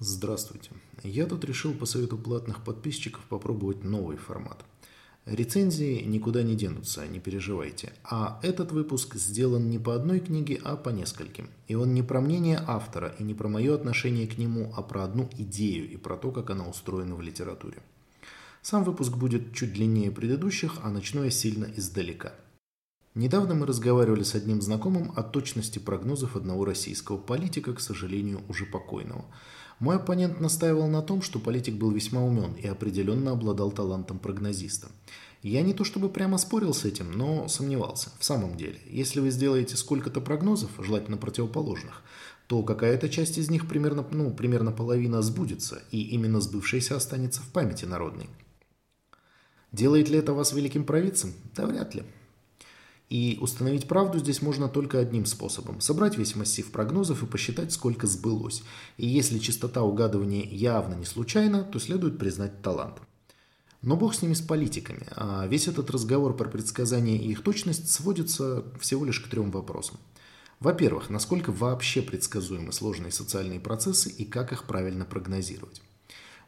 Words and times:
Здравствуйте. 0.00 0.70
Я 1.04 1.26
тут 1.26 1.44
решил 1.44 1.72
по 1.72 1.86
совету 1.86 2.18
платных 2.18 2.64
подписчиков 2.64 3.24
попробовать 3.28 3.84
новый 3.84 4.16
формат. 4.16 4.64
Рецензии 5.24 6.02
никуда 6.02 6.42
не 6.42 6.56
денутся, 6.56 7.06
не 7.06 7.20
переживайте. 7.20 7.92
А 8.02 8.40
этот 8.42 8.72
выпуск 8.72 9.14
сделан 9.14 9.70
не 9.70 9.78
по 9.78 9.94
одной 9.94 10.18
книге, 10.18 10.60
а 10.64 10.76
по 10.76 10.90
нескольким. 10.90 11.48
И 11.68 11.76
он 11.76 11.94
не 11.94 12.02
про 12.02 12.20
мнение 12.20 12.62
автора 12.66 13.14
и 13.20 13.22
не 13.22 13.34
про 13.34 13.48
мое 13.48 13.72
отношение 13.74 14.26
к 14.26 14.36
нему, 14.36 14.72
а 14.76 14.82
про 14.82 15.04
одну 15.04 15.30
идею 15.38 15.88
и 15.88 15.96
про 15.96 16.16
то, 16.16 16.32
как 16.32 16.50
она 16.50 16.68
устроена 16.68 17.14
в 17.14 17.22
литературе. 17.22 17.78
Сам 18.62 18.82
выпуск 18.82 19.12
будет 19.12 19.54
чуть 19.54 19.72
длиннее 19.72 20.10
предыдущих, 20.10 20.78
а 20.82 20.90
начну 20.90 21.22
я 21.22 21.30
сильно 21.30 21.66
издалека. 21.76 22.34
Недавно 23.14 23.54
мы 23.54 23.64
разговаривали 23.64 24.24
с 24.24 24.34
одним 24.34 24.60
знакомым 24.60 25.12
о 25.14 25.22
точности 25.22 25.78
прогнозов 25.78 26.34
одного 26.34 26.64
российского 26.64 27.16
политика, 27.16 27.72
к 27.72 27.80
сожалению, 27.80 28.42
уже 28.48 28.66
покойного– 28.66 29.24
мой 29.80 29.96
оппонент 29.96 30.40
настаивал 30.40 30.88
на 30.88 31.02
том, 31.02 31.22
что 31.22 31.38
политик 31.38 31.74
был 31.74 31.90
весьма 31.90 32.22
умен 32.22 32.54
и 32.54 32.66
определенно 32.66 33.32
обладал 33.32 33.72
талантом 33.72 34.18
прогнозиста. 34.18 34.88
Я 35.42 35.60
не 35.62 35.74
то 35.74 35.84
чтобы 35.84 36.08
прямо 36.08 36.38
спорил 36.38 36.72
с 36.72 36.84
этим, 36.84 37.12
но 37.12 37.48
сомневался. 37.48 38.10
В 38.18 38.24
самом 38.24 38.56
деле, 38.56 38.78
если 38.86 39.20
вы 39.20 39.30
сделаете 39.30 39.76
сколько-то 39.76 40.20
прогнозов, 40.20 40.70
желательно 40.78 41.18
противоположных, 41.18 42.02
то 42.46 42.62
какая-то 42.62 43.08
часть 43.08 43.36
из 43.36 43.50
них, 43.50 43.68
примерно, 43.68 44.06
ну, 44.10 44.30
примерно 44.32 44.72
половина, 44.72 45.22
сбудется, 45.22 45.82
и 45.90 46.02
именно 46.02 46.40
сбывшаяся 46.40 46.96
останется 46.96 47.42
в 47.42 47.48
памяти 47.48 47.84
народной. 47.84 48.28
Делает 49.72 50.08
ли 50.08 50.18
это 50.18 50.32
вас 50.32 50.52
великим 50.52 50.84
провидцем? 50.84 51.32
Да 51.54 51.66
вряд 51.66 51.94
ли. 51.94 52.04
И 53.10 53.38
установить 53.40 53.86
правду 53.86 54.18
здесь 54.18 54.40
можно 54.40 54.68
только 54.68 54.98
одним 54.98 55.26
способом– 55.26 55.80
собрать 55.82 56.16
весь 56.16 56.36
массив 56.36 56.70
прогнозов 56.70 57.22
и 57.22 57.26
посчитать, 57.26 57.72
сколько 57.72 58.06
сбылось. 58.06 58.62
И 58.96 59.06
если 59.06 59.38
частота 59.38 59.82
угадывания 59.82 60.44
явно 60.44 60.94
не 60.94 61.04
случайна, 61.04 61.64
то 61.64 61.78
следует 61.78 62.18
признать 62.18 62.62
талант. 62.62 63.00
Но 63.82 63.96
бог 63.96 64.14
с 64.14 64.22
ними 64.22 64.32
с 64.32 64.40
политиками, 64.40 65.06
а 65.14 65.46
весь 65.46 65.68
этот 65.68 65.90
разговор 65.90 66.34
про 66.34 66.48
предсказания 66.48 67.18
и 67.18 67.30
их 67.32 67.42
точность 67.42 67.92
сводится 67.92 68.64
всего 68.80 69.04
лишь 69.04 69.20
к 69.20 69.28
трем 69.28 69.50
вопросам. 69.50 69.98
Во-первых, 70.58 71.10
насколько 71.10 71.52
вообще 71.52 72.00
предсказуемы 72.00 72.72
сложные 72.72 73.12
социальные 73.12 73.60
процессы 73.60 74.08
и 74.08 74.24
как 74.24 74.52
их 74.52 74.64
правильно 74.64 75.04
прогнозировать. 75.04 75.82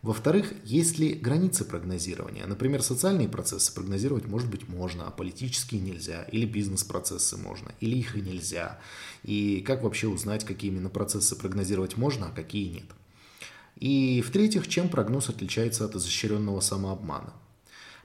Во-вторых, 0.07 0.53
есть 0.62 1.01
ли 1.01 1.15
границы 1.15 1.65
прогнозирования? 1.65 2.47
Например, 2.47 2.81
социальные 2.81 3.29
процессы 3.29 3.75
прогнозировать, 3.75 4.27
может 4.27 4.49
быть, 4.49 4.69
можно, 4.69 5.09
а 5.09 5.11
политические 5.11 5.81
нельзя. 5.81 6.23
Или 6.31 6.47
бизнес-процессы 6.47 7.37
можно, 7.37 7.73
или 7.81 7.97
их 7.99 8.17
и 8.17 8.21
нельзя. 8.21 8.79
И 9.25 9.65
как 9.67 9.83
вообще 9.83 10.07
узнать, 10.07 10.45
какие 10.45 10.71
именно 10.71 10.91
процессы 10.91 11.34
прогнозировать 11.34 11.97
можно, 11.97 12.29
а 12.29 12.31
какие 12.31 12.69
нет? 12.69 12.84
И 13.81 14.23
в-третьих, 14.25 14.69
чем 14.69 14.91
прогноз 14.91 15.29
отличается 15.29 15.84
от 15.84 15.97
изощренного 15.97 16.61
самообмана? 16.61 17.33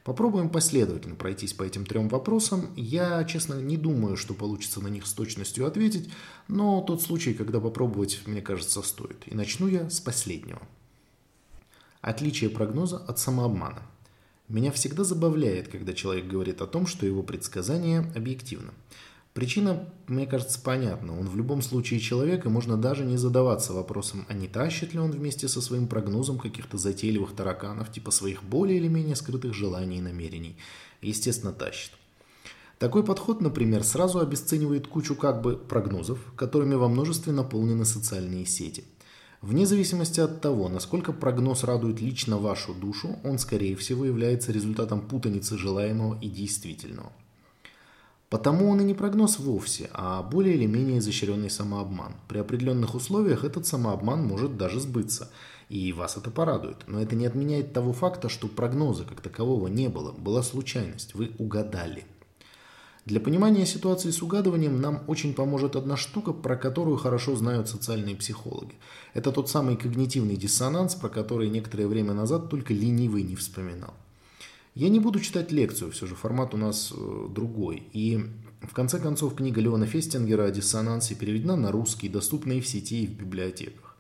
Попробуем 0.04 0.50
последовательно 0.50 1.14
пройтись 1.14 1.54
по 1.54 1.62
этим 1.62 1.86
трем 1.86 2.10
вопросам. 2.10 2.74
Я, 2.76 3.24
честно, 3.26 3.62
не 3.62 3.78
думаю, 3.78 4.18
что 4.18 4.34
получится 4.34 4.82
на 4.82 4.88
них 4.88 5.06
с 5.06 5.14
точностью 5.14 5.68
ответить, 5.68 6.10
но 6.48 6.82
тот 6.82 7.04
случай, 7.04 7.36
когда 7.36 7.60
попробовать, 7.60 8.22
мне 8.26 8.42
кажется, 8.42 8.82
стоит. 8.82 9.22
И 9.28 9.36
начну 9.36 9.68
я 9.68 9.88
с 9.92 10.00
последнего. 10.00 10.64
Отличие 12.02 12.50
прогноза 12.50 12.98
от 12.98 13.20
самообмана. 13.20 13.84
Меня 14.48 14.72
всегда 14.72 15.04
забавляет, 15.04 15.68
когда 15.68 15.94
человек 15.94 16.26
говорит 16.26 16.62
о 16.62 16.68
том, 16.68 16.88
что 16.88 17.06
его 17.06 17.22
предсказание 17.22 18.12
объективно. 18.16 18.74
Причина, 19.34 19.88
мне 20.08 20.26
кажется, 20.26 20.60
понятна. 20.60 21.18
Он 21.18 21.30
в 21.30 21.38
любом 21.38 21.62
случае 21.62 22.00
человек, 22.00 22.46
и 22.46 22.50
можно 22.50 22.76
даже 22.76 23.06
не 23.06 23.18
задаваться 23.18 23.72
вопросом, 23.72 24.26
а 24.28 24.34
не 24.34 24.48
тащит 24.48 24.94
ли 24.94 25.00
он 25.00 25.12
вместе 25.12 25.48
со 25.48 25.62
своим 25.62 25.88
прогнозом 25.88 26.40
каких-то 26.40 26.78
затейливых 26.78 27.34
тараканов, 27.34 27.92
типа 27.92 28.10
своих 28.12 28.44
более 28.44 28.78
или 28.78 28.88
менее 28.88 29.16
скрытых 29.16 29.54
желаний 29.54 30.00
и 30.00 30.02
намерений. 30.02 30.58
Естественно, 31.02 31.54
тащит. 31.54 31.92
Такой 32.80 33.06
подход, 33.06 33.42
например, 33.42 33.84
сразу 33.84 34.20
обесценивает 34.20 34.88
кучу 34.88 35.16
как 35.16 35.42
бы 35.42 35.56
прогнозов, 35.56 36.20
которыми 36.36 36.74
во 36.74 36.90
множестве 36.90 37.32
наполнены 37.32 37.86
социальные 37.86 38.48
сети– 38.48 38.84
Вне 39.42 39.66
зависимости 39.66 40.20
от 40.20 40.40
того, 40.40 40.70
насколько 40.70 41.14
прогноз 41.14 41.64
радует 41.64 42.00
лично 42.00 42.38
вашу 42.38 42.76
душу, 42.76 43.18
он, 43.24 43.40
скорее 43.40 43.76
всего, 43.76 44.06
является 44.06 44.52
результатом 44.52 45.02
путаницы 45.02 45.58
желаемого 45.58 46.20
и 46.22 46.30
действительного. 46.30 47.12
Потому 48.30 48.70
он 48.70 48.82
и 48.82 48.84
не 48.84 48.94
прогноз 48.94 49.40
вовсе, 49.40 49.90
а 49.94 50.22
более 50.22 50.56
или 50.56 50.68
менее 50.68 51.00
изощренный 51.00 51.50
самообман. 51.50 52.14
При 52.28 52.38
определенных 52.38 52.94
условиях 52.94 53.44
этот 53.44 53.66
самообман 53.66 54.24
может 54.24 54.58
даже 54.58 54.80
сбыться, 54.80 55.32
и 55.70 55.92
вас 55.92 56.18
это 56.18 56.30
порадует. 56.30 56.78
Но 56.86 57.02
это 57.02 57.16
не 57.16 57.26
отменяет 57.26 57.74
того 57.74 57.94
факта, 57.94 58.30
что 58.30 58.48
прогноза 58.48 59.06
как 59.06 59.22
такового 59.22 59.68
не 59.68 59.90
было, 59.90 60.12
была 60.12 60.44
случайность, 60.44 61.16
вы 61.16 61.32
угадали. 61.40 62.06
Для 63.06 63.20
понимания 63.20 63.66
ситуации 63.66 64.12
с 64.12 64.22
угадыванием 64.22 64.80
нам 64.80 65.04
очень 65.08 65.34
поможет 65.34 65.76
одна 65.76 65.98
штука, 65.98 66.34
про 66.34 66.56
которую 66.56 66.98
хорошо 66.98 67.36
знают 67.36 67.68
социальные 67.68 68.16
психологи. 68.16 68.76
Это 69.16 69.32
тот 69.32 69.50
самый 69.50 69.76
когнитивный 69.76 70.36
диссонанс, 70.36 70.94
про 70.94 71.10
который 71.10 71.50
некоторое 71.50 71.88
время 71.88 72.14
назад 72.14 72.50
только 72.50 72.74
ленивый 72.76 73.24
не 73.24 73.36
вспоминал. 73.36 73.96
Я 74.76 74.90
не 74.90 75.00
буду 75.00 75.20
читать 75.20 75.52
лекцию, 75.52 75.92
все 75.92 76.06
же 76.06 76.16
формат 76.16 76.54
у 76.54 76.58
нас 76.58 76.94
э, 76.96 77.28
другой. 77.30 77.84
И 77.92 78.24
в 78.62 78.74
конце 78.74 79.00
концов 79.00 79.36
книга 79.36 79.60
Леона 79.60 79.88
Фестингера 79.88 80.46
о 80.46 80.52
диссонансе 80.52 81.16
переведена 81.16 81.56
на 81.56 81.72
русский, 81.72 82.08
доступна 82.08 82.54
и 82.54 82.62
в 82.62 82.68
сети, 82.68 83.04
и 83.04 83.08
в 83.08 83.14
библиотеках. 83.14 83.91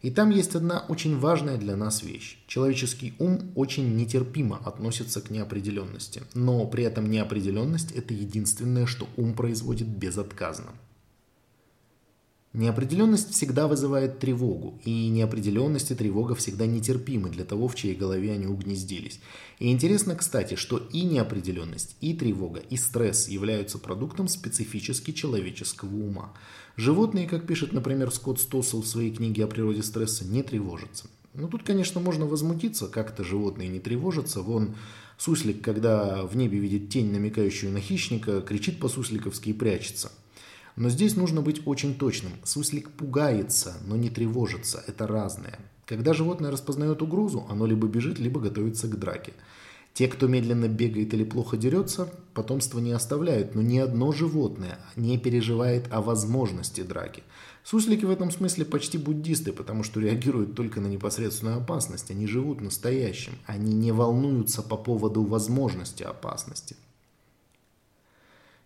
И 0.00 0.10
там 0.10 0.30
есть 0.30 0.54
одна 0.54 0.84
очень 0.88 1.18
важная 1.18 1.56
для 1.56 1.76
нас 1.76 2.02
вещь. 2.02 2.38
Человеческий 2.46 3.14
ум 3.18 3.50
очень 3.56 3.96
нетерпимо 3.96 4.60
относится 4.64 5.20
к 5.20 5.30
неопределенности, 5.30 6.22
но 6.34 6.64
при 6.66 6.84
этом 6.84 7.10
неопределенность– 7.10 7.90
это 7.96 8.14
единственное, 8.14 8.86
что 8.86 9.08
ум 9.16 9.34
производит 9.34 9.88
безотказно. 9.88 10.72
Неопределенность 12.58 13.30
всегда 13.30 13.68
вызывает 13.68 14.18
тревогу, 14.18 14.80
и 14.84 15.10
неопределенность 15.10 15.92
и 15.92 15.94
тревога 15.94 16.34
всегда 16.34 16.66
нетерпимы 16.66 17.30
для 17.30 17.44
того, 17.44 17.68
в 17.68 17.76
чьей 17.76 17.94
голове 17.94 18.32
они 18.32 18.48
угнездились. 18.48 19.20
И 19.60 19.70
интересно, 19.70 20.16
кстати, 20.16 20.56
что 20.56 20.78
и 20.92 21.02
неопределенность, 21.02 21.94
и 22.00 22.14
тревога, 22.14 22.58
и 22.58 22.76
стресс 22.76 23.28
являются 23.28 23.78
продуктом 23.78 24.26
специфически 24.26 25.12
человеческого 25.12 25.94
ума. 25.94 26.32
Животные, 26.76 27.28
как 27.28 27.46
пишет, 27.46 27.72
например, 27.72 28.10
Скотт 28.10 28.40
Стоссел 28.40 28.82
в 28.82 28.88
своей 28.88 29.12
книге 29.12 29.44
о 29.44 29.46
природе 29.46 29.84
стресса, 29.84 30.24
не 30.24 30.42
тревожатся. 30.42 31.06
Ну, 31.34 31.46
тут, 31.46 31.62
конечно, 31.62 32.00
можно 32.00 32.26
возмутиться, 32.26 32.88
как 32.88 33.14
то 33.14 33.22
животные 33.22 33.68
не 33.68 33.78
тревожатся. 33.78 34.42
Вон 34.42 34.74
суслик, 35.16 35.62
когда 35.62 36.24
в 36.24 36.36
небе 36.36 36.58
видит 36.58 36.88
тень, 36.88 37.12
намекающую 37.12 37.70
на 37.70 37.78
хищника, 37.80 38.40
кричит 38.40 38.80
по-сусликовски 38.80 39.50
и 39.50 39.52
прячется. 39.52 40.10
Но 40.78 40.90
здесь 40.90 41.16
нужно 41.16 41.42
быть 41.42 41.66
очень 41.66 41.96
точным. 41.96 42.30
Суслик 42.44 42.90
пугается, 42.90 43.74
но 43.84 43.96
не 43.96 44.10
тревожится. 44.10 44.84
Это 44.86 45.08
разное. 45.08 45.58
Когда 45.84 46.12
животное 46.12 46.52
распознает 46.52 47.02
угрозу, 47.02 47.44
оно 47.50 47.66
либо 47.66 47.88
бежит, 47.88 48.20
либо 48.20 48.40
готовится 48.40 48.86
к 48.86 48.96
драке. 48.96 49.32
Те, 49.92 50.06
кто 50.06 50.28
медленно 50.28 50.68
бегает 50.68 51.12
или 51.14 51.24
плохо 51.24 51.56
дерется, 51.56 52.08
потомство 52.32 52.78
не 52.78 52.92
оставляют, 52.92 53.56
но 53.56 53.62
ни 53.62 53.78
одно 53.78 54.12
животное 54.12 54.78
не 54.94 55.18
переживает 55.18 55.92
о 55.92 56.00
возможности 56.00 56.82
драки. 56.82 57.24
Суслики 57.64 58.04
в 58.04 58.10
этом 58.10 58.30
смысле 58.30 58.64
почти 58.64 58.98
буддисты, 58.98 59.52
потому 59.52 59.82
что 59.82 59.98
реагируют 59.98 60.54
только 60.54 60.80
на 60.80 60.86
непосредственную 60.86 61.56
опасность. 61.56 62.12
Они 62.12 62.28
живут 62.28 62.60
настоящим. 62.60 63.32
Они 63.46 63.74
не 63.74 63.90
волнуются 63.90 64.62
по 64.62 64.76
поводу 64.76 65.24
возможности 65.24 66.04
опасности. 66.04 66.76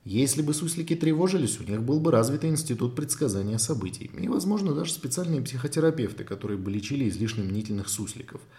Если 0.05 0.43
бы 0.43 0.53
суслики 0.53 0.97
тревожились, 0.97 1.61
у 1.61 1.65
них 1.65 1.83
был 1.83 2.01
бы 2.01 2.11
развитый 2.11 2.51
институт 2.51 2.97
предсказания 2.97 3.59
событий. 3.59 4.11
И, 4.19 4.29
возможно, 4.29 4.75
даже 4.75 4.93
специальные 4.93 5.43
психотерапевты, 5.43 6.25
которые 6.25 6.59
бы 6.59 6.71
лечили 6.71 7.09
излишне 7.09 7.45
мнительных 7.45 7.89
сусликов– 7.89 8.41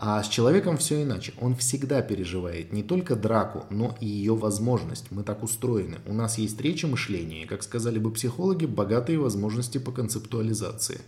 а 0.00 0.22
с 0.22 0.28
человеком 0.28 0.76
все 0.76 1.02
иначе. 1.02 1.34
Он 1.40 1.56
всегда 1.56 2.02
переживает 2.02 2.72
не 2.72 2.84
только 2.84 3.16
драку, 3.16 3.66
но 3.68 3.96
и 4.00 4.06
ее 4.06 4.36
возможность. 4.36 5.10
Мы 5.10 5.24
так 5.24 5.42
устроены. 5.42 5.98
У 6.06 6.14
нас 6.14 6.38
есть 6.38 6.60
речь 6.60 6.84
и 6.84 6.86
мышление, 6.86 7.42
и, 7.42 7.46
как 7.46 7.64
сказали 7.64 7.98
бы 7.98 8.12
психологи, 8.12 8.64
богатые 8.64 9.18
возможности 9.18 9.78
по 9.78 9.90
концептуализации. 9.90 11.00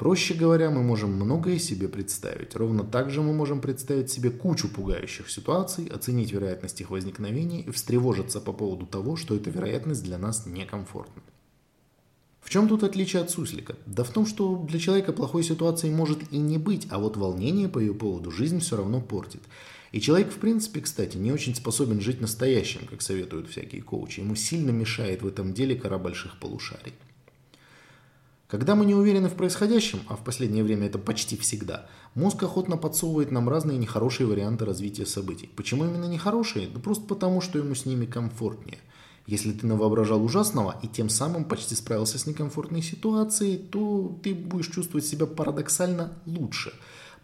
Проще 0.00 0.32
говоря, 0.32 0.70
мы 0.70 0.82
можем 0.82 1.12
многое 1.12 1.58
себе 1.58 1.86
представить. 1.86 2.56
Ровно 2.56 2.84
так 2.84 3.10
же 3.10 3.20
мы 3.20 3.34
можем 3.34 3.60
представить 3.60 4.10
себе 4.10 4.30
кучу 4.30 4.66
пугающих 4.66 5.28
ситуаций, 5.28 5.88
оценить 5.88 6.32
вероятность 6.32 6.80
их 6.80 6.88
возникновения 6.88 7.60
и 7.60 7.70
встревожиться 7.70 8.40
по 8.40 8.54
поводу 8.54 8.86
того, 8.86 9.16
что 9.16 9.36
эта 9.36 9.50
вероятность 9.50 10.02
для 10.02 10.16
нас 10.16 10.46
некомфортна. 10.46 11.22
В 12.40 12.48
чем 12.48 12.66
тут 12.66 12.82
отличие 12.82 13.20
от 13.20 13.30
суслика? 13.30 13.76
Да 13.84 14.02
в 14.02 14.08
том, 14.08 14.24
что 14.24 14.56
для 14.66 14.78
человека 14.78 15.12
плохой 15.12 15.42
ситуации 15.42 15.90
может 15.90 16.32
и 16.32 16.38
не 16.38 16.56
быть, 16.56 16.86
а 16.88 16.98
вот 16.98 17.18
волнение 17.18 17.68
по 17.68 17.78
ее 17.78 17.92
поводу 17.92 18.30
жизнь 18.30 18.60
все 18.60 18.78
равно 18.78 19.02
портит. 19.02 19.42
И 19.92 20.00
человек, 20.00 20.32
в 20.32 20.38
принципе, 20.38 20.80
кстати, 20.80 21.18
не 21.18 21.30
очень 21.30 21.54
способен 21.54 22.00
жить 22.00 22.22
настоящим, 22.22 22.86
как 22.86 23.02
советуют 23.02 23.50
всякие 23.50 23.82
коучи. 23.82 24.20
Ему 24.20 24.34
сильно 24.34 24.70
мешает 24.70 25.20
в 25.20 25.26
этом 25.26 25.52
деле 25.52 25.76
кора 25.76 25.98
больших 25.98 26.38
полушарий. 26.38 26.94
Когда 28.50 28.74
мы 28.74 28.84
не 28.84 28.96
уверены 28.96 29.28
в 29.28 29.34
происходящем, 29.34 30.00
а 30.08 30.16
в 30.16 30.24
последнее 30.24 30.64
время 30.64 30.88
это 30.88 30.98
почти 30.98 31.36
всегда, 31.36 31.86
мозг 32.16 32.42
охотно 32.42 32.76
подсовывает 32.76 33.30
нам 33.30 33.48
разные 33.48 33.78
нехорошие 33.78 34.26
варианты 34.26 34.64
развития 34.64 35.06
событий. 35.06 35.48
Почему 35.54 35.84
именно 35.84 36.06
нехорошие? 36.06 36.66
Да 36.66 36.80
просто 36.80 37.04
потому, 37.06 37.40
что 37.40 37.60
ему 37.60 37.76
с 37.76 37.86
ними 37.86 38.06
комфортнее. 38.06 38.78
Если 39.28 39.52
ты 39.52 39.64
навоображал 39.68 40.24
ужасного 40.24 40.74
и 40.82 40.88
тем 40.88 41.08
самым 41.10 41.44
почти 41.44 41.76
справился 41.76 42.18
с 42.18 42.26
некомфортной 42.26 42.82
ситуацией, 42.82 43.56
то 43.56 44.18
ты 44.24 44.34
будешь 44.34 44.66
чувствовать 44.66 45.06
себя 45.06 45.26
парадоксально 45.26 46.14
лучше. 46.26 46.72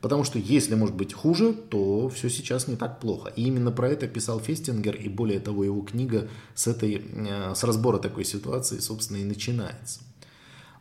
Потому 0.01 0.23
что 0.23 0.39
если 0.39 0.77
может 0.77 0.95
быть 0.95 1.13
хуже, 1.13 1.53
то 1.55 2.09
все 2.09 2.31
сейчас 2.31 2.69
не 2.69 2.77
так 2.77 3.01
плохо. 3.01 3.33
И 3.35 3.43
именно 3.43 3.73
про 3.73 3.89
это 3.89 4.07
писал 4.07 4.39
Фестингер, 4.39 4.95
и 4.95 5.09
более 5.09 5.41
того, 5.41 5.65
его 5.65 5.81
книга 5.81 6.29
с, 6.55 6.69
этой, 6.69 7.03
э, 7.03 7.55
с 7.57 7.65
разбора 7.65 7.99
такой 7.99 8.25
ситуации, 8.25 8.79
собственно, 8.79 9.17
и 9.17 9.25
начинается. 9.25 10.06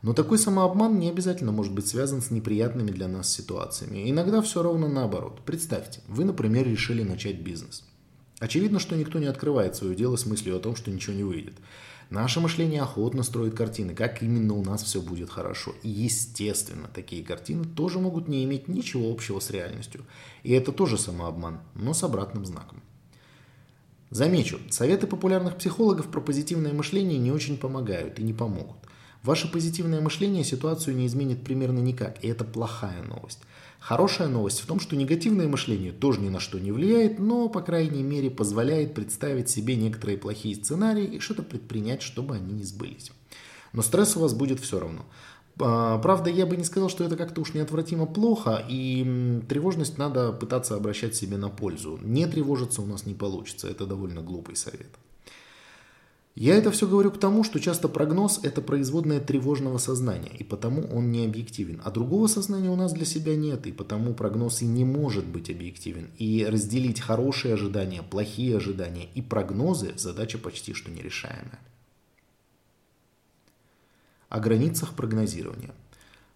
Но 0.05 0.13
такой 0.13 0.37
самообман 0.37 0.99
не 0.99 1.09
обязательно 1.09 1.51
может 1.51 1.73
быть 1.73 1.87
связан 1.87 2.21
с 2.21 2.29
неприятными 2.29 2.91
для 2.91 3.07
нас 3.07 3.27
ситуациями. 3.27 4.07
Иногда 4.07 4.43
все 4.43 4.61
ровно 4.61 4.87
наоборот. 4.87 5.41
Представьте, 5.43 6.01
вы, 6.07 6.25
например, 6.25 6.67
решили 6.67 7.01
начать 7.01 7.39
бизнес. 7.41 7.83
Очевидно, 8.37 8.77
что 8.77 8.95
никто 8.95 9.17
не 9.17 9.25
открывает 9.25 9.75
свое 9.75 9.95
дело 9.95 10.15
с 10.15 10.27
мыслью 10.27 10.57
о 10.57 10.59
том, 10.59 10.75
что 10.75 10.91
ничего 10.91 11.15
не 11.15 11.23
выйдет. 11.23 11.55
Наше 12.11 12.39
мышление 12.39 12.83
охотно 12.83 13.23
строит 13.23 13.55
картины, 13.55 13.95
как 13.95 14.21
именно 14.21 14.53
у 14.53 14.63
нас 14.63 14.83
все 14.83 15.01
будет 15.01 15.31
хорошо. 15.31 15.73
И 15.81 15.89
естественно, 15.89 16.87
такие 16.93 17.23
картины 17.23 17.65
тоже 17.65 17.97
могут 17.97 18.27
не 18.27 18.43
иметь 18.43 18.67
ничего 18.67 19.11
общего 19.11 19.39
с 19.39 19.49
реальностью. 19.49 20.05
И 20.43 20.51
это 20.51 20.71
тоже 20.71 20.99
самообман, 20.99 21.61
но 21.73 21.95
с 21.95 22.03
обратным 22.03 22.45
знаком. 22.45 22.83
Замечу, 24.11 24.59
советы 24.69 25.07
популярных 25.07 25.57
психологов 25.57 26.11
про 26.11 26.21
позитивное 26.21 26.73
мышление 26.73 27.17
не 27.17 27.31
очень 27.31 27.57
помогают 27.57 28.19
и 28.19 28.23
не 28.23 28.33
помогут. 28.33 28.77
Ваше 29.25 29.51
позитивное 29.51 30.01
мышление 30.01 30.44
ситуацию 30.44 30.95
не 30.95 31.07
изменит 31.07 31.44
примерно 31.44 31.80
никак, 31.80 32.24
и 32.24 32.27
это 32.27 32.44
плохая 32.44 33.01
новость. 33.01 33.39
Хорошая 33.80 34.27
новость 34.27 34.60
в 34.60 34.68
том, 34.68 34.80
что 34.80 34.95
негативное 34.95 35.48
мышление 35.48 35.92
тоже 35.92 36.22
ни 36.22 36.30
на 36.30 36.39
что 36.39 36.60
не 36.60 36.72
влияет, 36.72 37.18
но, 37.18 37.50
по 37.50 37.62
крайней 37.62 38.04
мере, 38.04 38.30
позволяет 38.30 38.94
представить 38.94 39.50
себе 39.50 39.77
некоторые 39.77 40.19
плохие 40.19 40.56
сценарии 40.56 41.06
и 41.06 41.19
что-то 41.19 41.42
предпринять, 41.42 42.04
чтобы 42.04 42.36
они 42.36 42.54
не 42.54 42.63
сбылись. 42.63 43.12
Но 43.74 43.81
стресс 43.81 44.16
у 44.16 44.19
вас 44.19 44.36
будет 44.36 44.60
все 44.60 44.80
равно. 44.80 45.07
А, 45.60 45.98
правда, 45.98 46.30
я 46.30 46.45
бы 46.45 46.56
не 46.56 46.63
сказал, 46.63 46.89
что 46.89 47.04
это 47.04 47.16
как-то 47.16 47.42
уж 47.42 47.56
неотвратимо 47.56 48.06
плохо, 48.06 48.63
и 48.69 49.42
тревожность 49.50 49.98
надо 49.98 50.33
пытаться 50.33 50.75
обращать 50.75 51.16
себе 51.16 51.38
на 51.38 51.50
пользу. 51.50 52.00
Не 52.04 52.27
тревожиться 52.27 52.83
у 52.83 52.86
нас 52.86 53.07
не 53.07 53.16
получится, 53.16 53.68
это 53.68 53.88
довольно 53.88 54.22
глупый 54.22 54.56
совет. 54.56 54.89
Я 56.35 56.55
это 56.57 56.69
все 56.69 56.85
говорю 56.85 57.11
к 57.11 57.17
тому, 57.17 57.45
что 57.45 57.61
часто 57.61 57.87
прогноз– 57.87 58.41
это 58.43 58.61
производное 58.61 59.21
тревожного 59.21 59.77
сознания, 59.77 60.31
и 60.37 60.43
потому 60.43 60.81
он 60.93 61.09
не 61.09 61.25
объективен. 61.25 61.81
А 61.85 61.91
другого 61.91 62.27
сознания 62.27 62.69
у 62.69 62.75
нас 62.75 62.91
для 62.91 63.05
себя 63.05 63.37
нет, 63.37 63.65
и 63.67 63.71
потому 63.71 64.13
прогноз 64.13 64.61
и 64.61 64.65
не 64.65 64.83
может 64.83 65.25
быть 65.25 65.49
объективен. 65.49 66.09
И 66.17 66.45
разделить 66.45 66.99
хорошие 66.99 67.53
ожидания, 67.53 68.03
плохие 68.03 68.57
ожидания 68.57 69.07
и 69.15 69.21
прогнозы– 69.21 69.93
задача 69.97 70.37
почти 70.37 70.73
что 70.73 70.91
нерешаемая. 70.91 71.59
О 74.27 74.41
границах 74.41 74.93
прогнозирования. 74.93 75.73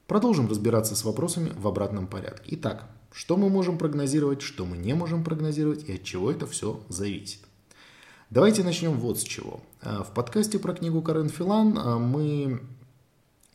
Продолжим 0.07 0.47
разбираться 0.47 0.95
с 0.95 1.03
вопросами 1.03 1.51
в 1.57 1.67
обратном 1.67 2.07
порядке. 2.07 2.55
Итак, 2.55 2.89
что 3.11 3.35
мы 3.35 3.49
можем 3.49 3.77
прогнозировать, 3.77 4.43
что 4.43 4.65
мы 4.65 4.77
не 4.77 4.93
можем 4.93 5.25
прогнозировать 5.25 5.89
и 5.89 5.95
от 5.95 6.03
чего 6.03 6.31
это 6.31 6.47
все 6.47 6.81
зависит. 6.87 7.48
Давайте 8.29 8.63
начнем 8.63 8.93
вот 8.93 9.19
с 9.19 9.23
чего. 9.23 9.59
А, 9.81 10.03
в 10.03 10.13
подкасте 10.13 10.59
про 10.59 10.75
книгу 10.75 11.01
Карен 11.01 11.29
Филан 11.29 11.75
а, 11.75 11.97
мы 11.97 12.61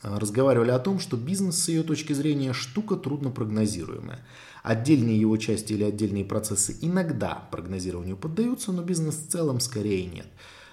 а, 0.02 0.18
разговаривали 0.18 0.72
о 0.72 0.80
том, 0.80 0.98
что 0.98 1.16
бизнес 1.16 1.62
с 1.62 1.68
ее 1.68 1.84
точки 1.84 2.12
зрения 2.12 2.52
штука 2.52 2.96
трудно 2.96 3.30
прогнозируемая. 3.30 4.18
Отдельные 4.64 5.20
его 5.20 5.36
части 5.36 5.74
или 5.74 5.84
отдельные 5.84 6.24
процессы 6.24 6.76
иногда 6.80 7.46
прогнозированию 7.52 8.16
поддаются, 8.16 8.72
но 8.72 8.82
бизнес 8.82 9.14
в 9.14 9.28
целом 9.28 9.60
скорее 9.60 10.06
нет. 10.06 10.26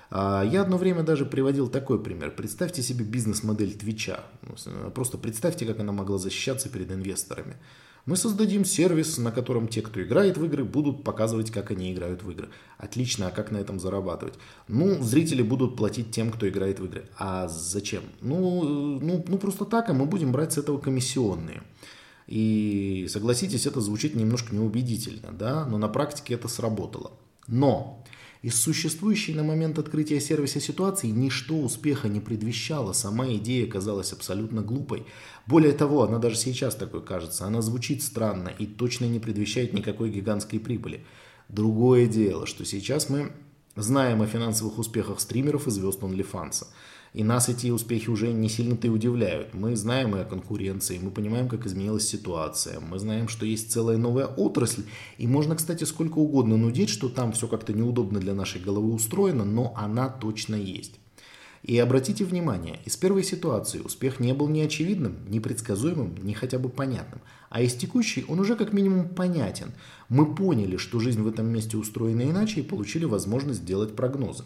Я 0.10 0.62
одно 0.62 0.78
время 0.78 1.04
даже 1.04 1.26
приводил 1.26 1.70
такой 1.70 2.02
пример. 2.02 2.32
Представьте 2.32 2.82
себе 2.82 3.06
бизнес-модель 3.06 3.74
Твича. 3.74 4.22
Ну, 4.42 4.92
просто 4.92 5.18
представьте, 5.18 5.66
как 5.66 5.80
она 5.80 5.92
могла 5.94 6.18
защищаться 6.18 6.70
перед 6.70 6.92
инвесторами. 6.92 7.56
Мы 8.06 8.16
создадим 8.16 8.66
сервис, 8.66 9.18
на 9.18 9.32
котором 9.32 9.68
те, 9.68 9.82
кто 9.82 10.02
играет 10.02 10.38
в 10.38 10.46
игры, 10.46 10.64
будут 10.64 11.04
показывать, 11.04 11.52
как 11.52 11.72
они 11.72 11.94
играют 11.94 12.24
в 12.24 12.32
игры. 12.32 12.50
Отлично, 12.78 13.28
а 13.28 13.32
как 13.32 13.52
на 13.52 13.58
этом 13.58 13.80
зарабатывать? 13.80 14.34
Ну, 14.68 15.02
зрители 15.04 15.44
будут 15.44 15.78
платить 15.78 16.12
тем, 16.12 16.32
кто 16.32 16.50
играет 16.50 16.80
в 16.80 16.86
игры. 16.86 17.06
А 17.18 17.48
зачем? 17.48 18.04
Ну, 18.22 19.00
ну, 19.00 19.24
ну 19.28 19.38
просто 19.38 19.66
так, 19.66 19.90
а 19.90 19.94
мы 19.94 20.06
будем 20.06 20.32
брать 20.32 20.54
с 20.54 20.58
этого 20.58 20.80
комиссионные. 20.80 21.62
И 22.28 23.08
согласитесь, 23.10 23.68
это 23.68 23.82
звучит 23.82 24.16
немножко 24.16 24.56
неубедительно, 24.56 25.32
да, 25.32 25.66
но 25.66 25.78
на 25.78 25.88
практике 25.88 26.34
это 26.36 26.48
сработало. 26.48 27.12
Но 27.48 28.04
из 28.42 28.60
существующей 28.60 29.36
на 29.36 29.44
момент 29.44 29.78
открытия 29.78 30.20
сервиса 30.20 30.60
ситуации 30.60 31.08
ничто 31.08 31.60
успеха 31.60 32.10
не 32.10 32.20
предвещало, 32.20 32.92
сама 32.94 33.32
идея 33.34 33.68
казалась 33.68 34.14
абсолютно 34.14 34.62
глупой. 34.64 35.06
Более 35.46 35.74
того, 35.74 36.04
она 36.04 36.18
даже 36.18 36.38
сейчас 36.38 36.74
такой 36.74 37.04
кажется, 37.04 37.46
она 37.46 37.62
звучит 37.62 38.02
странно 38.02 38.50
и 38.50 38.66
точно 38.66 39.06
не 39.06 39.20
предвещает 39.20 39.74
никакой 39.74 40.10
гигантской 40.10 40.60
прибыли. 40.60 41.06
Другое 41.50 42.08
дело, 42.08 42.48
что 42.48 42.66
сейчас 42.66 43.10
мы 43.10 43.32
знаем 43.76 44.24
о 44.24 44.28
финансовых 44.28 44.80
успехах 44.80 45.20
стримеров 45.20 45.68
и 45.68 45.72
звезд 45.72 46.02
OnlyFans. 46.02 46.66
И 47.14 47.26
нас 47.26 47.50
эти 47.50 47.70
успехи 47.70 48.10
уже 48.10 48.32
не 48.32 48.48
сильно-то 48.48 48.88
и 48.88 48.90
удивляют. 48.90 49.54
Мы 49.54 49.76
знаем 49.76 50.16
и 50.16 50.20
о 50.20 50.26
конкуренции, 50.26 50.98
мы 50.98 51.12
понимаем, 51.12 51.50
как 51.50 51.66
изменилась 51.66 52.08
ситуация, 52.08 52.80
мы 52.80 53.00
знаем, 53.00 53.28
что 53.28 53.46
есть 53.46 53.70
целая 53.70 53.98
новая 53.98 54.28
отрасль. 54.28 54.84
И 55.18 55.28
можно, 55.28 55.58
кстати, 55.58 55.84
сколько 55.84 56.20
угодно 56.20 56.56
нудеть, 56.56 56.90
что 56.90 57.10
там 57.10 57.34
все 57.34 57.48
как-то 57.48 57.74
неудобно 57.74 58.20
для 58.20 58.34
нашей 58.34 58.62
головы 58.62 58.94
устроено, 58.94 59.44
но 59.44 59.74
она 59.76 60.08
точно 60.08 60.56
есть. 60.56 61.02
И 61.64 61.78
обратите 61.78 62.24
внимание, 62.24 62.80
из 62.86 62.96
первой 62.96 63.24
ситуации 63.24 63.80
успех 63.80 64.20
не 64.20 64.34
был 64.34 64.48
ни 64.48 64.62
очевидным, 64.62 65.18
ни 65.28 65.40
предсказуемым, 65.40 66.16
ни 66.24 66.34
хотя 66.34 66.58
бы 66.58 66.70
понятным. 66.70 67.22
А 67.50 67.62
из 67.62 67.74
текущей 67.76 68.26
он 68.30 68.40
уже 68.40 68.56
как 68.56 68.72
минимум 68.72 69.10
понятен. 69.10 69.74
Мы 70.08 70.34
поняли, 70.34 70.78
что 70.78 71.00
жизнь 71.00 71.22
в 71.22 71.28
этом 71.28 71.48
месте 71.48 71.78
устроена 71.78 72.24
иначе 72.24 72.62
и 72.62 72.64
получили 72.64 73.06
возможность 73.06 73.66
делать 73.66 73.96
прогнозы. 73.96 74.46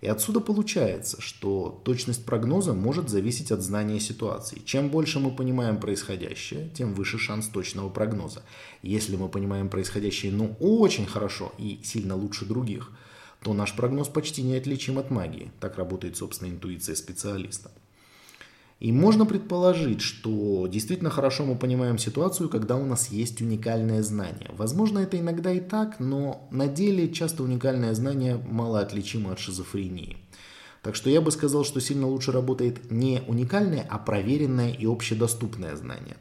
И 0.00 0.06
отсюда 0.08 0.40
получается, 0.40 1.20
что 1.20 1.80
точность 1.84 2.24
прогноза 2.24 2.72
может 2.72 3.10
зависеть 3.10 3.52
от 3.52 3.60
знания 3.60 4.00
ситуации. 4.00 4.62
Чем 4.64 4.88
больше 4.88 5.18
мы 5.20 5.30
понимаем 5.30 5.78
происходящее, 5.78 6.70
тем 6.74 6.94
выше 6.94 7.18
шанс 7.18 7.48
точного 7.48 7.90
прогноза. 7.90 8.42
Если 8.82 9.16
мы 9.16 9.28
понимаем 9.28 9.68
происходящее 9.68 10.32
ну 10.32 10.56
очень 10.58 11.06
хорошо 11.06 11.52
и 11.58 11.80
сильно 11.82 12.16
лучше 12.16 12.46
других, 12.46 12.90
то 13.42 13.52
наш 13.52 13.74
прогноз 13.76 14.08
почти 14.08 14.42
неотличим 14.42 14.98
от 14.98 15.10
магии. 15.10 15.52
Так 15.60 15.76
работает, 15.76 16.16
собственно, 16.16 16.48
интуиция 16.48 16.94
специалиста. 16.94 17.70
И 18.80 18.92
можно 18.92 19.26
предположить, 19.26 20.00
что 20.00 20.66
действительно 20.66 21.10
хорошо 21.10 21.44
мы 21.44 21.54
понимаем 21.54 21.98
ситуацию, 21.98 22.48
когда 22.48 22.76
у 22.76 22.86
нас 22.86 23.08
есть 23.08 23.42
уникальное 23.42 24.02
знание. 24.02 24.50
Возможно, 24.56 25.00
это 25.00 25.18
иногда 25.18 25.52
и 25.52 25.60
так, 25.60 26.00
но 26.00 26.48
на 26.50 26.66
деле 26.66 27.12
часто 27.12 27.42
уникальное 27.42 27.92
знание 27.92 28.38
мало 28.38 28.80
отличимо 28.80 29.32
от 29.32 29.38
шизофрении. 29.38 30.16
Так 30.82 30.94
что 30.94 31.10
я 31.10 31.20
бы 31.20 31.30
сказал, 31.30 31.62
что 31.62 31.78
сильно 31.78 32.06
лучше 32.06 32.32
работает 32.32 32.90
не 32.90 33.22
уникальное, 33.28 33.86
а 33.90 33.98
проверенное 33.98 34.72
и 34.72 34.86
общедоступное 34.86 35.76
знание. 35.76 36.16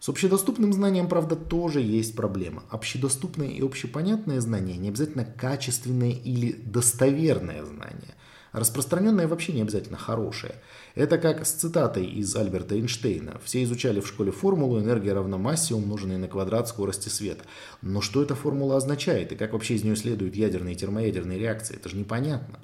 С 0.00 0.08
общедоступным 0.08 0.72
знанием, 0.72 1.08
правда, 1.08 1.36
тоже 1.36 1.80
есть 1.80 2.16
проблема. 2.16 2.64
Общедоступное 2.70 3.50
и 3.50 3.62
общепонятное 3.62 4.40
знание 4.40 4.76
не 4.78 4.88
обязательно 4.88 5.24
качественное 5.24 6.10
или 6.10 6.52
достоверное 6.52 7.64
знание. 7.64 8.16
Распространенное 8.52 9.28
вообще 9.28 9.52
не 9.52 9.62
обязательно 9.62 9.96
хорошее. 9.96 10.56
Это 10.96 11.18
как 11.18 11.46
с 11.46 11.52
цитатой 11.52 12.06
из 12.06 12.34
Альберта 12.34 12.74
Эйнштейна. 12.74 13.40
Все 13.44 13.62
изучали 13.62 14.00
в 14.00 14.08
школе 14.08 14.32
формулу 14.32 14.80
энергия 14.80 15.12
равна 15.12 15.38
массе, 15.38 15.74
умноженной 15.74 16.18
на 16.18 16.26
квадрат 16.26 16.68
скорости 16.68 17.08
света. 17.08 17.44
Но 17.80 18.00
что 18.00 18.22
эта 18.22 18.34
формула 18.34 18.76
означает 18.76 19.30
и 19.30 19.36
как 19.36 19.52
вообще 19.52 19.74
из 19.74 19.84
нее 19.84 19.94
следуют 19.94 20.34
ядерные 20.34 20.74
и 20.74 20.78
термоядерные 20.78 21.38
реакции, 21.38 21.76
это 21.76 21.88
же 21.88 21.96
непонятно. 21.96 22.58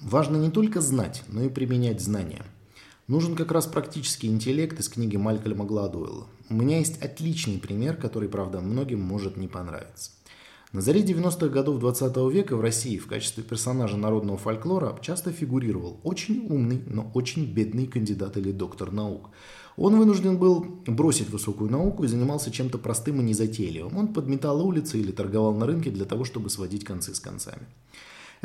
Важно 0.00 0.36
не 0.36 0.50
только 0.50 0.80
знать, 0.80 1.22
но 1.28 1.42
и 1.42 1.48
применять 1.48 2.00
знания. 2.00 2.44
Нужен 3.06 3.36
как 3.36 3.52
раз 3.52 3.66
практический 3.66 4.26
интеллект 4.26 4.78
из 4.80 4.88
книги 4.88 5.16
Малькольма 5.16 5.64
Гладуэлла. 5.64 6.26
У 6.50 6.54
меня 6.54 6.78
есть 6.78 7.00
отличный 7.00 7.58
пример, 7.58 7.96
который, 7.96 8.28
правда, 8.28 8.60
многим 8.60 9.00
может 9.00 9.36
не 9.36 9.46
понравиться. 9.46 10.10
На 10.76 10.82
заре 10.82 11.00
90-х 11.00 11.48
годов 11.48 11.78
20 11.78 12.14
-го 12.16 12.30
века 12.30 12.54
в 12.54 12.60
России 12.60 12.98
в 12.98 13.06
качестве 13.06 13.42
персонажа 13.42 13.96
народного 13.96 14.36
фольклора 14.36 14.98
часто 15.00 15.32
фигурировал 15.32 16.00
очень 16.04 16.46
умный, 16.50 16.82
но 16.86 17.10
очень 17.14 17.46
бедный 17.50 17.86
кандидат 17.86 18.36
или 18.36 18.52
доктор 18.52 18.92
наук. 18.92 19.30
Он 19.78 19.96
вынужден 19.96 20.36
был 20.36 20.66
бросить 20.86 21.30
высокую 21.30 21.70
науку 21.70 22.04
и 22.04 22.08
занимался 22.08 22.50
чем-то 22.50 22.76
простым 22.76 23.20
и 23.20 23.24
незатейливым. 23.24 23.96
Он 23.96 24.08
подметал 24.08 24.60
улицы 24.66 25.00
или 25.00 25.12
торговал 25.12 25.54
на 25.54 25.64
рынке 25.64 25.90
для 25.90 26.04
того, 26.04 26.24
чтобы 26.24 26.50
сводить 26.50 26.84
концы 26.84 27.14
с 27.14 27.20
концами. 27.20 27.66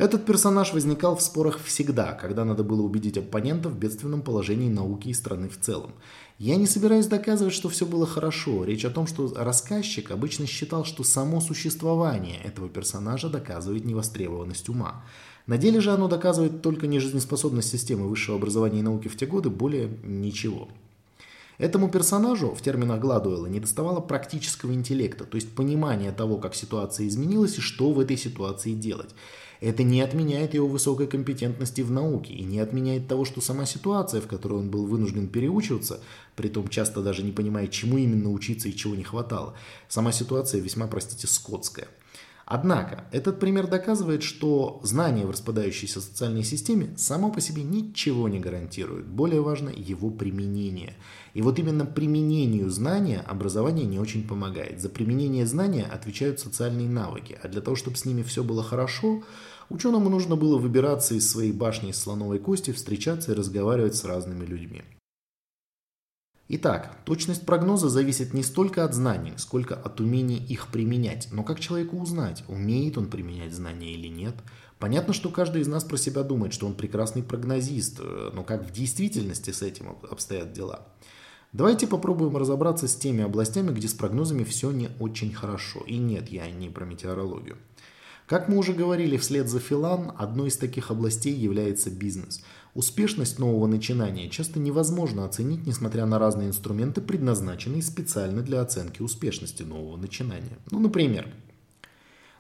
Этот 0.01 0.25
персонаж 0.25 0.73
возникал 0.73 1.15
в 1.15 1.21
спорах 1.21 1.59
всегда, 1.63 2.13
когда 2.13 2.43
надо 2.43 2.63
было 2.63 2.81
убедить 2.81 3.19
оппонента 3.19 3.69
в 3.69 3.77
бедственном 3.77 4.23
положении 4.23 4.67
науки 4.67 5.09
и 5.09 5.13
страны 5.13 5.47
в 5.47 5.59
целом. 5.59 5.91
Я 6.39 6.55
не 6.55 6.65
собираюсь 6.65 7.05
доказывать, 7.05 7.53
что 7.53 7.69
все 7.69 7.85
было 7.85 8.07
хорошо. 8.07 8.63
Речь 8.63 8.83
о 8.83 8.89
том, 8.89 9.05
что 9.05 9.31
рассказчик 9.37 10.09
обычно 10.09 10.47
считал, 10.47 10.85
что 10.85 11.03
само 11.03 11.39
существование 11.39 12.41
этого 12.43 12.67
персонажа 12.67 13.29
доказывает 13.29 13.85
невостребованность 13.85 14.69
ума. 14.69 15.03
На 15.45 15.59
деле 15.59 15.79
же 15.81 15.91
оно 15.91 16.07
доказывает 16.07 16.63
только 16.63 16.87
нежизнеспособность 16.87 17.69
системы 17.69 18.07
высшего 18.07 18.37
образования 18.37 18.79
и 18.79 18.81
науки 18.81 19.07
в 19.07 19.15
те 19.15 19.27
годы, 19.27 19.51
более 19.51 19.87
ничего. 20.01 20.67
Этому 21.59 21.89
персонажу 21.89 22.55
в 22.55 22.61
терминах 22.63 22.99
Гладуэлла 22.99 23.45
недоставало 23.45 23.99
практического 23.99 24.73
интеллекта, 24.73 25.25
то 25.25 25.35
есть 25.35 25.53
понимания 25.53 26.11
того, 26.11 26.37
как 26.37 26.55
ситуация 26.55 27.07
изменилась 27.07 27.59
и 27.59 27.61
что 27.61 27.91
в 27.91 27.99
этой 27.99 28.17
ситуации 28.17 28.73
делать. 28.73 29.13
Это 29.61 29.83
не 29.83 30.01
отменяет 30.01 30.55
его 30.55 30.67
высокой 30.67 31.05
компетентности 31.05 31.81
в 31.81 31.91
науке 31.91 32.33
и 32.33 32.43
не 32.43 32.59
отменяет 32.59 33.07
того, 33.07 33.25
что 33.25 33.41
сама 33.41 33.67
ситуация, 33.67 34.19
в 34.19 34.27
которой 34.27 34.55
он 34.59 34.71
был 34.71 34.87
вынужден 34.87 35.27
переучиваться, 35.27 36.01
притом 36.35 36.67
часто 36.67 37.03
даже 37.03 37.21
не 37.21 37.31
понимая, 37.31 37.67
чему 37.67 37.99
именно 37.99 38.31
учиться 38.31 38.67
и 38.67 38.75
чего 38.75 38.95
не 38.95 39.03
хватало, 39.03 39.53
сама 39.87 40.11
ситуация 40.11 40.61
весьма, 40.61 40.87
простите, 40.87 41.27
скотская. 41.27 41.87
Однако, 42.53 43.05
этот 43.13 43.39
пример 43.39 43.67
доказывает, 43.67 44.23
что 44.23 44.81
знание 44.83 45.25
в 45.25 45.31
распадающейся 45.31 46.01
социальной 46.01 46.43
системе 46.43 46.89
само 46.97 47.31
по 47.31 47.39
себе 47.39 47.63
ничего 47.63 48.27
не 48.27 48.41
гарантирует. 48.41 49.07
Более 49.07 49.39
важно 49.39 49.69
его 49.69 50.09
применение. 50.09 50.97
И 51.33 51.41
вот 51.41 51.59
именно 51.59 51.85
применению 51.85 52.69
знания 52.69 53.23
образование 53.25 53.85
не 53.85 53.99
очень 53.99 54.27
помогает. 54.27 54.81
За 54.81 54.89
применение 54.89 55.45
знания 55.45 55.85
отвечают 55.85 56.41
социальные 56.41 56.89
навыки. 56.89 57.39
А 57.41 57.47
для 57.47 57.61
того, 57.61 57.77
чтобы 57.77 57.95
с 57.95 58.03
ними 58.03 58.21
все 58.21 58.43
было 58.43 58.63
хорошо, 58.63 59.23
ученому 59.71 60.09
нужно 60.09 60.35
было 60.35 60.57
выбираться 60.57 61.15
из 61.15 61.29
своей 61.29 61.51
башни 61.51 61.89
из 61.89 61.99
слоновой 61.99 62.39
кости, 62.39 62.71
встречаться 62.71 63.31
и 63.31 63.35
разговаривать 63.35 63.95
с 63.95 64.03
разными 64.03 64.45
людьми. 64.45 64.83
Итак, 66.53 66.97
точность 67.05 67.45
прогноза 67.45 67.87
зависит 67.87 68.33
не 68.33 68.43
столько 68.43 68.83
от 68.83 68.93
знаний, 68.93 69.31
сколько 69.37 69.73
от 69.73 70.01
умения 70.01 70.37
их 70.37 70.67
применять. 70.67 71.29
Но 71.31 71.43
как 71.43 71.61
человеку 71.61 71.97
узнать, 71.97 72.43
умеет 72.49 72.97
он 72.97 73.09
применять 73.09 73.53
знания 73.53 73.93
или 73.93 74.07
нет? 74.07 74.35
Понятно, 74.77 75.13
что 75.13 75.29
каждый 75.29 75.61
из 75.61 75.67
нас 75.67 75.85
про 75.85 75.95
себя 75.95 76.23
думает, 76.23 76.53
что 76.53 76.67
он 76.67 76.73
прекрасный 76.73 77.23
прогнозист, 77.23 77.99
э, 78.01 78.31
но 78.33 78.43
как 78.43 78.67
в 78.67 78.71
действительности 78.73 79.51
с 79.51 79.61
этим 79.61 79.95
обстоят 80.09 80.51
дела? 80.51 80.87
Давайте 81.53 81.87
попробуем 81.87 82.35
разобраться 82.35 82.89
с 82.89 82.95
теми 82.95 83.23
областями, 83.23 83.71
где 83.71 83.87
с 83.87 83.93
прогнозами 83.93 84.43
все 84.43 84.71
не 84.71 84.89
очень 84.99 85.33
хорошо. 85.33 85.81
И 85.87 85.97
нет, 85.97 86.29
я 86.29 86.49
не 86.49 86.69
про 86.69 86.83
метеорологию. 86.83 87.57
Как 88.31 88.47
мы 88.47 88.55
уже 88.55 88.71
говорили 88.71 89.17
вслед 89.17 89.49
за 89.49 89.59
Филан, 89.59 90.13
одной 90.17 90.47
из 90.47 90.55
таких 90.55 90.89
областей 90.89 91.35
является 91.35 91.89
бизнес– 91.91 92.41
Успешность 92.73 93.37
нового 93.37 93.67
начинания 93.67 94.29
часто 94.29 94.57
невозможно 94.57 95.25
оценить, 95.25 95.67
несмотря 95.67 96.05
на 96.05 96.19
разные 96.19 96.47
инструменты, 96.47 97.01
предназначенные 97.01 97.81
специально 97.81 98.41
для 98.41 98.61
оценки 98.61 99.01
успешности 99.01 99.63
нового 99.63 99.97
начинания. 99.97 100.57
Ну, 100.71 100.79
например, 100.79 101.27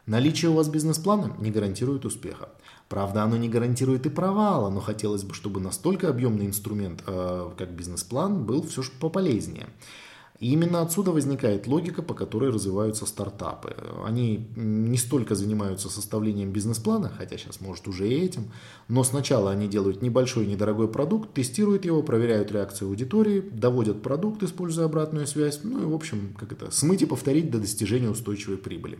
наличие 0.05 0.51
у 0.51 0.53
вас 0.53 0.69
бизнес-плана 0.69 1.35
не 1.39 1.51
гарантирует 1.51 2.05
успеха. 2.05 2.47
Правда, 2.87 3.23
оно 3.23 3.35
не 3.35 3.49
гарантирует 3.49 4.05
и 4.05 4.09
провала, 4.09 4.69
но 4.69 4.79
хотелось 4.79 5.23
бы, 5.23 5.33
чтобы 5.33 5.59
настолько 5.59 6.07
объемный 6.07 6.45
инструмент, 6.45 7.03
э, 7.05 7.51
как 7.57 7.71
бизнес-план, 7.71 8.45
был 8.45 8.65
все 8.65 8.83
же 8.83 8.91
пополезнее. 9.01 9.67
И 10.41 10.53
именно 10.53 10.81
отсюда 10.81 11.11
возникает 11.11 11.67
логика, 11.67 12.01
по 12.01 12.15
которой 12.15 12.49
развиваются 12.49 13.05
стартапы. 13.05 13.75
Они 14.03 14.47
не 14.55 14.97
столько 14.97 15.35
занимаются 15.35 15.87
составлением 15.87 16.51
бизнес-плана, 16.51 17.11
хотя 17.15 17.37
сейчас 17.37 17.61
может 17.61 17.87
уже 17.87 18.09
и 18.09 18.25
этим, 18.25 18.51
но 18.87 19.03
сначала 19.03 19.51
они 19.51 19.67
делают 19.67 20.01
небольшой 20.01 20.47
недорогой 20.47 20.87
продукт, 20.87 21.31
тестируют 21.35 21.85
его, 21.85 22.01
проверяют 22.01 22.51
реакцию 22.51 22.89
аудитории, 22.89 23.41
доводят 23.41 24.01
продукт, 24.01 24.41
используя 24.41 24.85
обратную 24.85 25.27
связь, 25.27 25.59
ну 25.63 25.83
и 25.83 25.85
в 25.85 25.93
общем, 25.93 26.35
как 26.39 26.51
это, 26.51 26.71
смыть 26.71 27.03
и 27.03 27.05
повторить 27.05 27.51
до 27.51 27.59
достижения 27.59 28.09
устойчивой 28.09 28.57
прибыли. 28.57 28.97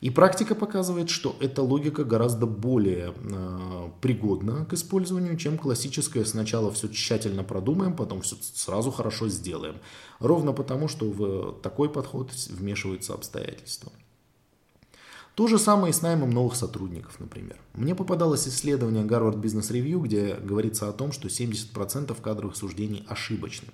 И 0.00 0.10
практика 0.10 0.54
показывает, 0.54 1.10
что 1.10 1.34
эта 1.40 1.62
логика 1.62 2.04
гораздо 2.04 2.46
более 2.46 3.14
э, 3.16 3.90
пригодна 4.00 4.64
к 4.64 4.74
использованию, 4.74 5.36
чем 5.36 5.58
классическая 5.58 6.24
«сначала 6.24 6.70
все 6.70 6.88
тщательно 6.88 7.42
продумаем, 7.42 7.96
потом 7.96 8.20
все 8.20 8.36
сразу 8.40 8.92
хорошо 8.92 9.28
сделаем». 9.28 9.76
Ровно 10.20 10.52
потому, 10.52 10.86
что 10.86 11.06
в 11.10 11.60
такой 11.62 11.88
подход 11.88 12.32
вмешиваются 12.48 13.14
обстоятельства. 13.14 13.92
То 15.34 15.46
же 15.46 15.58
самое 15.58 15.92
и 15.92 15.94
с 15.94 16.02
наймом 16.02 16.30
новых 16.30 16.56
сотрудников, 16.56 17.20
например. 17.20 17.56
Мне 17.74 17.94
попадалось 17.94 18.48
исследование 18.48 19.04
Harvard 19.04 19.40
Business 19.40 19.70
Review, 19.70 20.02
где 20.02 20.34
говорится 20.34 20.88
о 20.88 20.92
том, 20.92 21.12
что 21.12 21.28
70% 21.28 22.20
кадровых 22.20 22.56
суждений 22.56 23.04
ошибочны. 23.08 23.68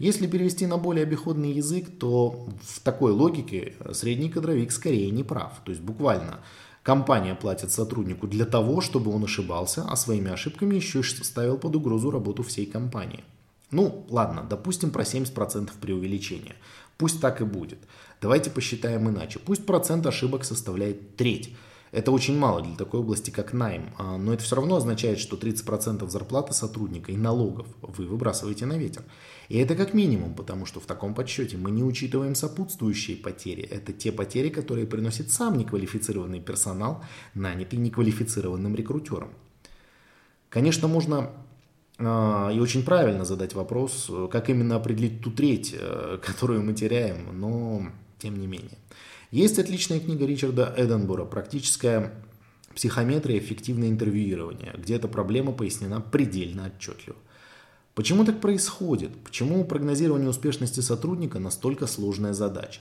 Если 0.00 0.26
перевести 0.26 0.66
на 0.66 0.78
более 0.78 1.02
обиходный 1.02 1.52
язык, 1.52 1.98
то 1.98 2.48
в 2.62 2.80
такой 2.80 3.12
логике 3.12 3.74
средний 3.92 4.30
кадровик 4.30 4.72
скорее 4.72 5.10
не 5.10 5.22
прав. 5.22 5.60
То 5.62 5.72
есть 5.72 5.82
буквально 5.82 6.40
компания 6.82 7.34
платит 7.34 7.70
сотруднику 7.70 8.26
для 8.26 8.46
того, 8.46 8.80
чтобы 8.80 9.14
он 9.14 9.24
ошибался, 9.24 9.84
а 9.86 9.96
своими 9.96 10.30
ошибками 10.30 10.74
еще 10.74 11.00
и 11.00 11.02
ставил 11.02 11.58
под 11.58 11.76
угрозу 11.76 12.10
работу 12.10 12.42
всей 12.42 12.64
компании. 12.64 13.24
Ну, 13.70 14.06
ладно, 14.08 14.46
допустим 14.48 14.90
про 14.90 15.02
70% 15.02 15.68
преувеличения. 15.78 16.56
Пусть 16.96 17.20
так 17.20 17.42
и 17.42 17.44
будет. 17.44 17.80
Давайте 18.22 18.48
посчитаем 18.48 19.06
иначе. 19.10 19.38
Пусть 19.38 19.66
процент 19.66 20.06
ошибок 20.06 20.46
составляет 20.46 21.16
треть. 21.16 21.54
Это 21.92 22.12
очень 22.12 22.38
мало 22.38 22.62
для 22.62 22.76
такой 22.76 23.00
области, 23.00 23.30
как 23.30 23.52
найм, 23.52 23.90
а, 23.98 24.16
но 24.16 24.32
это 24.32 24.44
все 24.44 24.54
равно 24.54 24.76
означает, 24.76 25.18
что 25.18 25.36
30% 25.36 26.08
зарплаты 26.08 26.52
сотрудника 26.52 27.10
и 27.10 27.16
налогов 27.16 27.66
вы 27.82 28.06
выбрасываете 28.06 28.64
на 28.64 28.78
ветер. 28.78 29.02
И 29.48 29.58
это 29.58 29.74
как 29.74 29.92
минимум, 29.92 30.34
потому 30.34 30.66
что 30.66 30.78
в 30.78 30.86
таком 30.86 31.14
подсчете 31.14 31.56
мы 31.56 31.72
не 31.72 31.82
учитываем 31.82 32.36
сопутствующие 32.36 33.16
потери. 33.16 33.64
Это 33.64 33.92
те 33.92 34.12
потери, 34.12 34.50
которые 34.50 34.86
приносит 34.86 35.32
сам 35.32 35.58
неквалифицированный 35.58 36.40
персонал, 36.40 37.02
нанятый 37.34 37.80
неквалифицированным 37.80 38.76
рекрутером. 38.76 39.30
Конечно, 40.48 40.86
можно 40.86 41.32
э, 41.98 42.50
и 42.54 42.60
очень 42.60 42.84
правильно 42.84 43.24
задать 43.24 43.54
вопрос, 43.54 44.08
как 44.30 44.48
именно 44.48 44.76
определить 44.76 45.22
ту 45.22 45.32
треть, 45.32 45.74
э, 45.76 46.18
которую 46.24 46.62
мы 46.62 46.72
теряем, 46.72 47.36
но 47.36 47.82
тем 48.20 48.38
не 48.38 48.46
менее. 48.46 48.78
Есть 49.30 49.60
отличная 49.60 50.00
книга 50.00 50.26
Ричарда 50.26 50.74
Эденбора 50.76 51.24
«Практическая 51.24 52.12
психометрия 52.74 53.38
эффективное 53.38 53.88
интервьюирование», 53.88 54.74
где 54.76 54.96
эта 54.96 55.06
проблема 55.06 55.52
пояснена 55.52 56.00
предельно 56.00 56.66
отчетливо. 56.66 57.16
Почему 57.94 58.24
так 58.24 58.40
происходит? 58.40 59.12
Почему 59.22 59.64
прогнозирование 59.64 60.28
успешности 60.28 60.80
сотрудника 60.80 61.38
настолько 61.38 61.86
сложная 61.86 62.32
задача? 62.32 62.80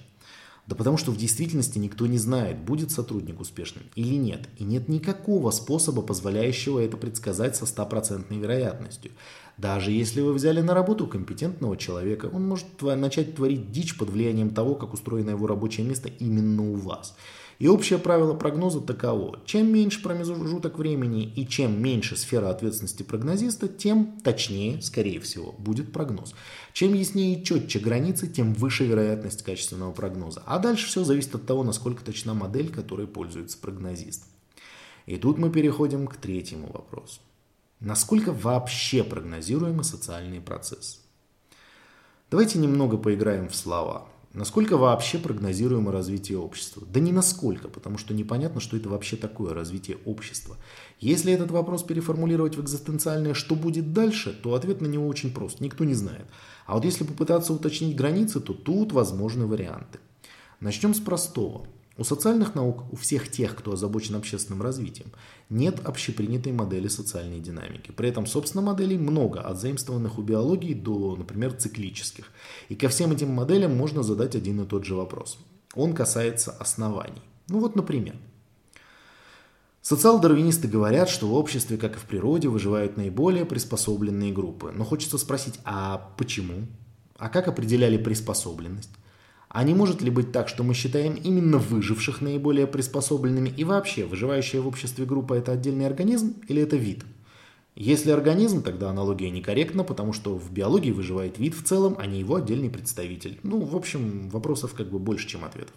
Да 0.69 0.75
потому 0.75 0.97
что 0.97 1.09
в 1.09 1.17
действительности 1.17 1.79
никто 1.79 2.05
не 2.05 2.19
знает, 2.19 2.59
будет 2.59 2.91
сотрудник 2.91 3.39
успешным 3.39 3.85
или 3.95 4.13
нет. 4.13 4.47
И 4.59 4.63
нет 4.63 4.88
никакого 4.88 5.49
способа, 5.49 6.03
позволяющего 6.03 6.79
это 6.79 6.95
предсказать 6.95 7.55
со 7.55 7.65
стопроцентной 7.65 8.38
вероятностью. 8.38 9.11
Даже 9.57 9.89
если 9.89 10.21
вы 10.21 10.31
взяли 10.31 10.61
на 10.61 10.75
работу 10.75 11.07
компетентного 11.07 11.75
человека, 11.75 12.29
он 12.31 12.47
может 12.47 12.67
начать 12.83 13.33
творить 13.33 13.71
дичь 13.71 13.97
под 13.97 14.11
влиянием 14.11 14.51
того, 14.51 14.75
как 14.75 14.93
устроено 14.93 15.31
его 15.31 15.47
рабочее 15.47 15.88
место 15.88 16.07
именно 16.07 16.61
у 16.61 16.75
вас. 16.75 17.15
И 17.60 17.68
общее 17.68 18.00
правило 18.00 18.34
прогноза 18.36 18.80
таково. 18.80 19.42
Чем 19.46 19.72
меньше 19.74 20.01
промежуток 20.01 20.78
времени 20.78 21.25
и 21.25 21.46
чем 21.46 21.84
меньше 21.84 22.16
сфера 22.16 22.50
ответственности 22.50 23.04
прогнозиста, 23.04 23.68
тем 23.68 24.18
точнее, 24.24 24.82
скорее 24.82 25.20
всего, 25.20 25.51
будет 25.51 25.92
прогноз. 25.92 26.34
Чем 26.72 26.94
яснее 26.94 27.38
и 27.38 27.44
четче 27.44 27.80
границы, 27.80 28.28
тем 28.28 28.54
выше 28.54 28.86
вероятность 28.86 29.44
качественного 29.44 29.92
прогноза. 29.92 30.42
А 30.46 30.58
дальше 30.58 30.88
все 30.88 31.04
зависит 31.04 31.36
от 31.36 31.46
того, 31.46 31.66
насколько 31.66 32.04
точна 32.04 32.34
модель, 32.34 32.70
которой 32.70 33.08
пользуется 33.08 33.58
прогнозист. 33.58 34.24
И 35.06 35.18
тут 35.18 35.38
мы 35.38 35.50
переходим 35.51 36.08
к 36.08 36.16
третьему 36.16 36.72
вопросу. 36.72 37.20
Насколько 37.82 38.32
вообще 38.32 39.04
прогнозируемы 39.04 39.84
социальные 39.84 40.39
процессы? 40.39 41.00
Давайте 42.32 42.58
немного 42.60 42.96
поиграем 42.96 43.50
в 43.50 43.56
слова. 43.56 44.08
Насколько 44.33 44.77
вообще 44.77 45.17
прогнозируемо 45.17 45.91
развитие 45.91 46.38
общества? 46.38 46.83
Да 46.91 47.00
не 47.00 47.12
насколько, 47.12 47.67
потому 47.67 47.98
что 47.98 48.13
непонятно, 48.13 48.62
что 48.62 48.77
это 48.77 48.88
вообще 48.88 49.15
такое 49.15 49.55
развитие 49.55 49.98
общества. 50.05 50.55
Если 51.00 51.33
этот 51.33 51.50
вопрос 51.50 51.81
переформулировать 51.81 52.55
в 52.55 52.62
экзистенциальное 52.62 53.33
«что 53.33 53.55
будет 53.55 53.91
дальше», 53.91 54.31
то 54.31 54.53
ответ 54.53 54.81
на 54.81 54.88
него 54.88 55.07
очень 55.07 55.33
прост, 55.33 55.62
никто 55.62 55.83
не 55.83 55.95
знает. 55.95 56.27
А 56.67 56.75
вот 56.75 56.86
если 56.86 57.03
попытаться 57.05 57.53
уточнить 57.53 57.95
границы, 57.95 58.39
то 58.39 58.53
тут 58.53 58.91
возможны 58.91 59.48
варианты. 59.48 60.00
Начнем 60.59 60.93
с 60.93 61.00
простого– 61.00 61.65
у 62.00 62.03
социальных 62.06 62.56
наук, 62.56 62.86
у 62.91 62.96
всех 62.96 63.29
тех, 63.29 63.56
кто 63.56 63.74
озабочен 63.74 64.15
общественным 64.15 64.62
развитием, 64.62 65.12
нет 65.50 65.82
общепринятой 65.86 66.53
модели 66.53 66.88
социальной 66.88 67.41
динамики. 67.41 67.91
При 67.91 68.08
этом, 68.08 68.25
собственно, 68.25 68.62
моделей 68.62 68.98
много, 68.98 69.41
от 69.41 69.60
заимствованных 69.60 70.18
у 70.18 70.22
биологии 70.22 70.74
до, 70.74 71.18
например, 71.18 71.53
циклических. 71.53 72.32
И 72.70 72.75
ко 72.75 72.88
всем 72.88 73.12
этим 73.12 73.29
моделям 73.29 73.75
можно 73.75 74.01
задать 74.01 74.36
один 74.36 74.62
и 74.62 74.65
тот 74.65 74.86
же 74.86 74.96
вопрос. 74.96 75.38
Он 75.75 75.94
касается 75.94 76.51
оснований. 76.51 77.22
Ну 77.50 77.60
вот, 77.60 77.75
например, 77.75 78.15
Социал-дарвинисты 79.82 80.68
говорят, 80.68 81.10
что 81.10 81.27
в 81.27 81.34
обществе, 81.34 81.77
как 81.77 81.96
и 81.96 82.00
в 82.00 82.03
природе, 82.03 82.48
выживают 82.48 82.96
наиболее 82.96 83.46
приспособленные 83.46 84.32
группы. 84.32 84.72
Но 84.75 84.86
хочется 84.86 85.18
спросить, 85.18 85.60
а 85.63 86.12
почему? 86.18 86.68
А 87.18 87.27
как 87.27 87.48
определяли 87.48 87.98
приспособленность? 87.98 88.91
А 89.50 89.63
не 89.63 89.74
может 89.74 90.01
ли 90.01 90.12
быть 90.12 90.32
так, 90.32 90.48
что 90.48 90.63
мы 90.63 90.75
считаем 90.75 91.15
именно 91.15 91.58
выживших 91.58 92.22
наиболее 92.22 92.68
приспособленными 92.68 93.50
и 93.50 93.63
вообще 93.63 94.06
выживающая 94.06 94.62
в 94.62 94.68
обществе 94.68 95.06
группа 95.06 95.34
это 95.34 95.53
отдельный 95.53 95.88
организм 95.88 96.36
или 96.48 96.62
это 96.62 96.75
вид? 96.75 97.03
Если 97.75 98.12
организм, 98.12 98.62
тогда 98.62 98.91
аналогия 98.91 99.32
некорректна, 99.32 99.84
потому 99.84 100.13
что 100.13 100.36
в 100.36 100.51
биологии 100.51 100.91
выживает 100.91 101.39
вид 101.39 101.56
в 101.56 101.63
целом, 101.63 101.96
а 101.98 102.06
не 102.06 102.20
его 102.20 102.36
отдельный 102.36 102.70
представитель. 102.70 103.39
Ну, 103.41 103.60
в 103.62 103.75
общем, 103.75 104.29
вопросов 104.29 104.75
как 104.75 104.91
бы 104.91 105.00
больше, 105.00 105.27
чем 105.27 105.44
ответов. 105.44 105.74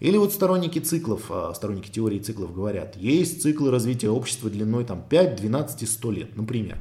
Или 0.00 0.16
вот 0.16 0.32
сторонники 0.32 0.78
циклов, 0.78 1.30
а, 1.30 1.52
сторонники 1.52 1.90
теории 1.90 2.18
циклов 2.18 2.54
говорят, 2.54 2.96
есть 2.96 3.42
циклы 3.42 3.70
развития 3.70 4.08
общества 4.08 4.48
длиной 4.48 4.84
там 4.84 5.02
5, 5.06 5.36
12 5.36 5.82
и 5.82 5.86
100 5.86 6.10
лет, 6.12 6.36
например. 6.36 6.78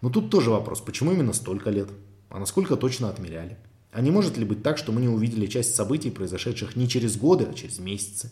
Но 0.00 0.10
тут 0.10 0.30
тоже 0.30 0.50
вопрос, 0.50 0.80
почему 0.80 1.12
именно 1.12 1.32
столько 1.32 1.70
лет? 1.70 1.90
А 2.30 2.40
насколько 2.40 2.76
точно 2.76 3.10
отмеряли? 3.10 3.58
А 3.96 4.02
не 4.02 4.10
может 4.10 4.36
ли 4.36 4.44
быть 4.44 4.62
так, 4.62 4.76
что 4.76 4.92
мы 4.92 5.00
не 5.00 5.08
увидели 5.08 5.46
часть 5.46 5.74
событий, 5.74 6.10
произошедших 6.10 6.76
не 6.76 6.86
через 6.86 7.16
годы, 7.16 7.46
а 7.50 7.54
через 7.54 7.78
месяцы? 7.78 8.30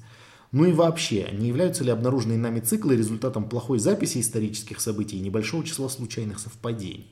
Ну 0.52 0.66
и 0.66 0.72
вообще, 0.72 1.30
не 1.32 1.48
являются 1.48 1.82
ли 1.82 1.90
обнаруженные 1.90 2.36
нами 2.36 2.60
циклы 2.60 2.98
результатом 2.98 3.48
плохой 3.48 3.78
записи 3.78 4.20
исторических 4.20 4.78
событий 4.78 5.16
и 5.16 5.22
небольшого 5.22 5.64
числа 5.64 5.88
случайных 5.88 6.38
совпадений? 6.38 7.06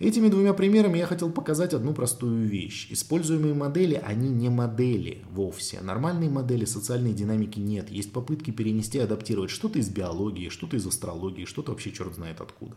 Этими 0.00 0.26
двумя 0.26 0.52
примерами 0.52 0.98
я 0.98 1.06
хотел 1.06 1.30
показать 1.30 1.74
одну 1.74 1.94
простую 1.94 2.44
вещь. 2.44 2.88
Используемые 2.90 3.54
модели, 3.54 4.02
они 4.04 4.30
не 4.30 4.48
модели 4.48 5.22
вовсе. 5.30 5.80
Нормальной 5.80 6.28
модели 6.28 6.64
социальной 6.64 7.12
динамики 7.12 7.60
нет. 7.60 7.88
Есть 7.88 8.10
попытки 8.10 8.50
перенести, 8.50 8.98
адаптировать 8.98 9.50
что-то 9.50 9.78
из 9.78 9.88
биологии, 9.88 10.48
что-то 10.48 10.76
из 10.76 10.84
астрологии, 10.88 11.44
что-то 11.44 11.70
вообще 11.70 11.92
черт 11.92 12.16
знает 12.16 12.40
откуда. 12.40 12.74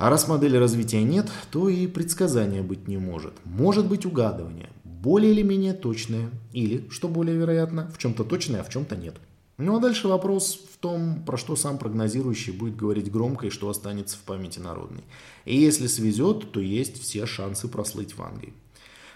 А 0.00 0.08
раз 0.08 0.28
модели 0.28 0.56
развития 0.56 1.02
нет, 1.02 1.30
то 1.50 1.68
и 1.68 1.86
предсказания 1.86 2.62
быть 2.62 2.88
не 2.88 2.96
может. 2.96 3.34
Может 3.44 3.86
быть 3.86 4.06
угадывание, 4.06 4.70
более 4.82 5.30
или 5.32 5.42
менее 5.42 5.74
точное, 5.74 6.30
или, 6.54 6.88
что 6.88 7.06
более 7.06 7.36
вероятно, 7.36 7.90
в 7.94 7.98
чем-то 7.98 8.24
точное, 8.24 8.62
а 8.62 8.64
в 8.64 8.70
чем-то 8.70 8.96
нет. 8.96 9.16
Ну 9.58 9.76
а 9.76 9.78
дальше 9.78 10.08
вопрос 10.08 10.58
в 10.72 10.78
том, 10.78 11.22
про 11.26 11.36
что 11.36 11.54
сам 11.54 11.76
прогнозирующий 11.76 12.54
будет 12.54 12.76
говорить 12.76 13.12
громко 13.12 13.48
и 13.48 13.50
что 13.50 13.68
останется 13.68 14.16
в 14.16 14.20
памяти 14.20 14.58
народной. 14.58 15.04
И 15.44 15.54
если 15.54 15.86
свезет, 15.86 16.50
то 16.50 16.60
есть 16.60 16.98
все 17.02 17.26
шансы 17.26 17.68
прослыть 17.68 18.16
в 18.16 18.22
Англии. 18.22 18.54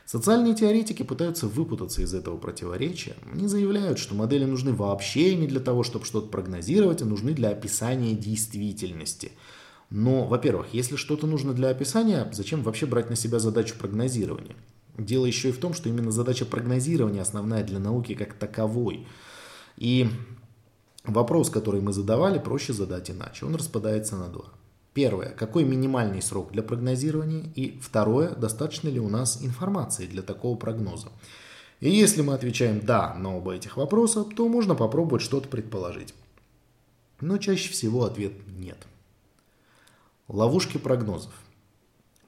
Социальные 0.04 0.54
теоретики 0.54 1.02
пытаются 1.02 1.46
выпутаться 1.46 2.02
из 2.02 2.12
этого 2.12 2.36
противоречия. 2.36 3.16
Они 3.32 3.48
заявляют, 3.48 3.98
что 3.98 4.14
модели 4.14 4.44
нужны 4.44 4.74
вообще 4.74 5.34
не 5.34 5.46
для 5.46 5.60
того, 5.60 5.82
чтобы 5.82 6.04
что-то 6.04 6.28
прогнозировать, 6.28 7.00
а 7.00 7.06
нужны 7.06 7.32
для 7.32 7.48
описания 7.48 8.12
действительности. 8.12 9.32
Но, 9.90 10.24
во-первых, 10.24 10.68
если 10.72 10.96
что-то 10.96 11.26
нужно 11.26 11.52
для 11.52 11.68
описания, 11.68 12.28
зачем 12.32 12.62
вообще 12.62 12.86
брать 12.86 13.10
на 13.10 13.16
себя 13.16 13.38
задачу 13.38 13.74
прогнозирования? 13.78 14.56
Дело 14.96 15.26
еще 15.26 15.50
и 15.50 15.52
в 15.52 15.58
том, 15.58 15.74
что 15.74 15.88
именно 15.88 16.10
задача 16.10 16.44
прогнозирования 16.44 17.22
основная 17.22 17.64
для 17.64 17.78
науки 17.78 18.14
как 18.14 18.34
таковой– 18.34 19.06
и 19.76 20.08
вопрос, 21.04 21.50
который 21.50 21.80
мы 21.80 21.92
задавали, 21.92 22.38
проще 22.38 22.72
задать 22.72 23.10
иначе. 23.10 23.46
Он 23.46 23.54
распадается 23.54 24.16
на 24.16 24.28
два. 24.28 24.46
Первое, 24.92 25.30
какой 25.30 25.64
минимальный 25.64 26.22
срок 26.22 26.52
для 26.52 26.62
прогнозирования? 26.62 27.50
И 27.56 27.78
второе, 27.80 28.30
достаточно 28.30 28.88
ли 28.88 29.00
у 29.00 29.08
нас 29.08 29.42
информации 29.42 30.06
для 30.06 30.22
такого 30.22 30.56
прогноза? 30.56 31.08
И 31.80 31.90
если 31.90 32.22
мы 32.22 32.34
отвечаем 32.34 32.80
«да» 32.80 33.14
на 33.14 33.36
оба 33.36 33.54
этих 33.54 33.76
вопроса, 33.76 34.24
то 34.24 34.48
можно 34.48 34.74
попробовать 34.76 35.22
что-то 35.22 35.48
предположить. 35.48 36.14
Но 37.20 37.38
чаще 37.38 37.70
всего 37.70 38.04
ответ 38.04 38.32
«нет». 38.56 38.78
Ловушки 40.28 40.78
прогнозов. 40.78 41.34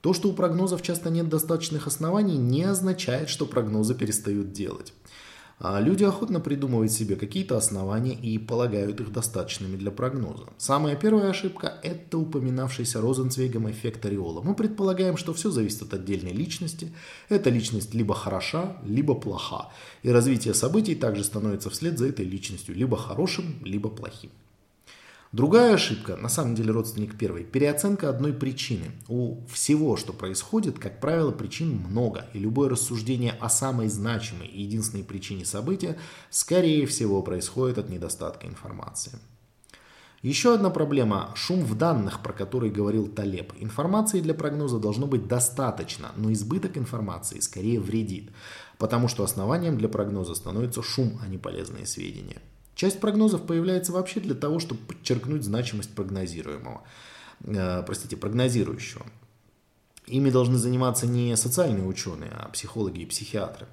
То, 0.02 0.12
что 0.12 0.28
у 0.28 0.34
прогнозов 0.34 0.82
часто 0.82 1.08
нет 1.08 1.30
достаточных 1.30 1.86
оснований, 1.86 2.36
не 2.36 2.62
означает, 2.62 3.30
что 3.30 3.46
прогнозы 3.46 3.94
перестают 3.94 4.52
делать. 4.52 4.92
А 5.58 5.80
люди 5.80 6.04
охотно 6.04 6.38
придумывают 6.38 6.92
себе 6.92 7.16
какие-то 7.16 7.56
основания 7.56 8.12
и 8.12 8.36
полагают 8.36 9.00
их 9.00 9.12
достаточными 9.12 9.78
для 9.78 9.90
прогноза. 9.90 10.50
Самая 10.58 10.94
первая 10.94 11.30
ошибка– 11.30 11.80
это 11.82 12.18
упоминавшийся 12.18 13.00
Розенцвейгом 13.00 13.70
эффект 13.70 14.04
ореола. 14.04 14.42
Мы 14.42 14.54
предполагаем, 14.54 15.16
что 15.16 15.32
все 15.32 15.50
зависит 15.50 15.80
от 15.80 15.94
отдельной 15.94 16.32
личности. 16.32 16.92
Эта 17.30 17.48
личность 17.48 17.94
либо 17.94 18.14
хороша, 18.14 18.76
либо 18.84 19.14
плоха. 19.14 19.70
И 20.02 20.10
развитие 20.10 20.52
событий 20.52 20.94
также 20.94 21.24
становится 21.24 21.70
вслед 21.70 21.98
за 21.98 22.08
этой 22.08 22.26
личностью 22.26 22.74
либо 22.74 22.98
хорошим, 22.98 23.54
либо 23.64 23.88
плохим. 23.88 24.30
Другая 25.32 25.74
ошибка, 25.74 26.16
на 26.16 26.28
самом 26.28 26.54
деле 26.54 26.70
родственник 26.70 27.18
первой, 27.18 27.44
переоценка 27.44 28.08
одной 28.08 28.32
причины. 28.32 28.92
У 29.08 29.44
всего, 29.48 29.96
что 29.96 30.12
происходит, 30.12 30.78
как 30.78 31.00
правило, 31.00 31.32
причин 31.32 31.84
много, 31.88 32.26
и 32.32 32.38
любое 32.38 32.70
рассуждение 32.70 33.32
о 33.40 33.48
самой 33.48 33.88
значимой 33.88 34.46
и 34.46 34.62
единственной 34.62 35.04
причине 35.04 35.44
события, 35.44 35.98
скорее 36.30 36.86
всего, 36.86 37.22
происходит 37.22 37.78
от 37.78 37.88
недостатка 37.88 38.46
информации. 38.46 39.18
Еще 40.22 40.54
одна 40.54 40.70
проблема– 40.70 41.32
шум 41.34 41.60
в 41.60 41.76
данных, 41.76 42.22
про 42.22 42.32
который 42.32 42.70
говорил 42.70 43.06
Талеб. 43.06 43.52
Информации 43.60 44.20
для 44.20 44.34
прогноза 44.34 44.78
должно 44.78 45.06
быть 45.06 45.28
достаточно, 45.28 46.12
но 46.16 46.32
избыток 46.32 46.78
информации 46.78 47.40
скорее 47.40 47.80
вредит, 47.80 48.30
потому 48.78 49.08
что 49.08 49.24
основанием 49.24 49.76
для 49.76 49.88
прогноза 49.88 50.34
становится 50.34 50.82
шум, 50.82 51.20
а 51.22 51.28
не 51.28 51.36
полезные 51.36 51.86
сведения. 51.86 52.40
Часть 52.76 53.00
прогнозов 53.00 53.46
появляется 53.46 53.90
вообще 53.92 54.20
для 54.20 54.34
того, 54.34 54.58
чтобы 54.58 54.82
подчеркнуть 54.82 55.42
значимость 55.42 55.94
прогнозируемого, 55.94 56.82
э, 57.42 57.82
простите, 57.86 58.18
прогнозирующего. 58.18 59.06
Ими 60.06 60.28
должны 60.28 60.58
заниматься 60.58 61.06
не 61.06 61.34
социальные 61.38 61.86
ученые, 61.86 62.30
а 62.32 62.50
психологи 62.50 63.00
и 63.00 63.06
психиатры. 63.06 63.66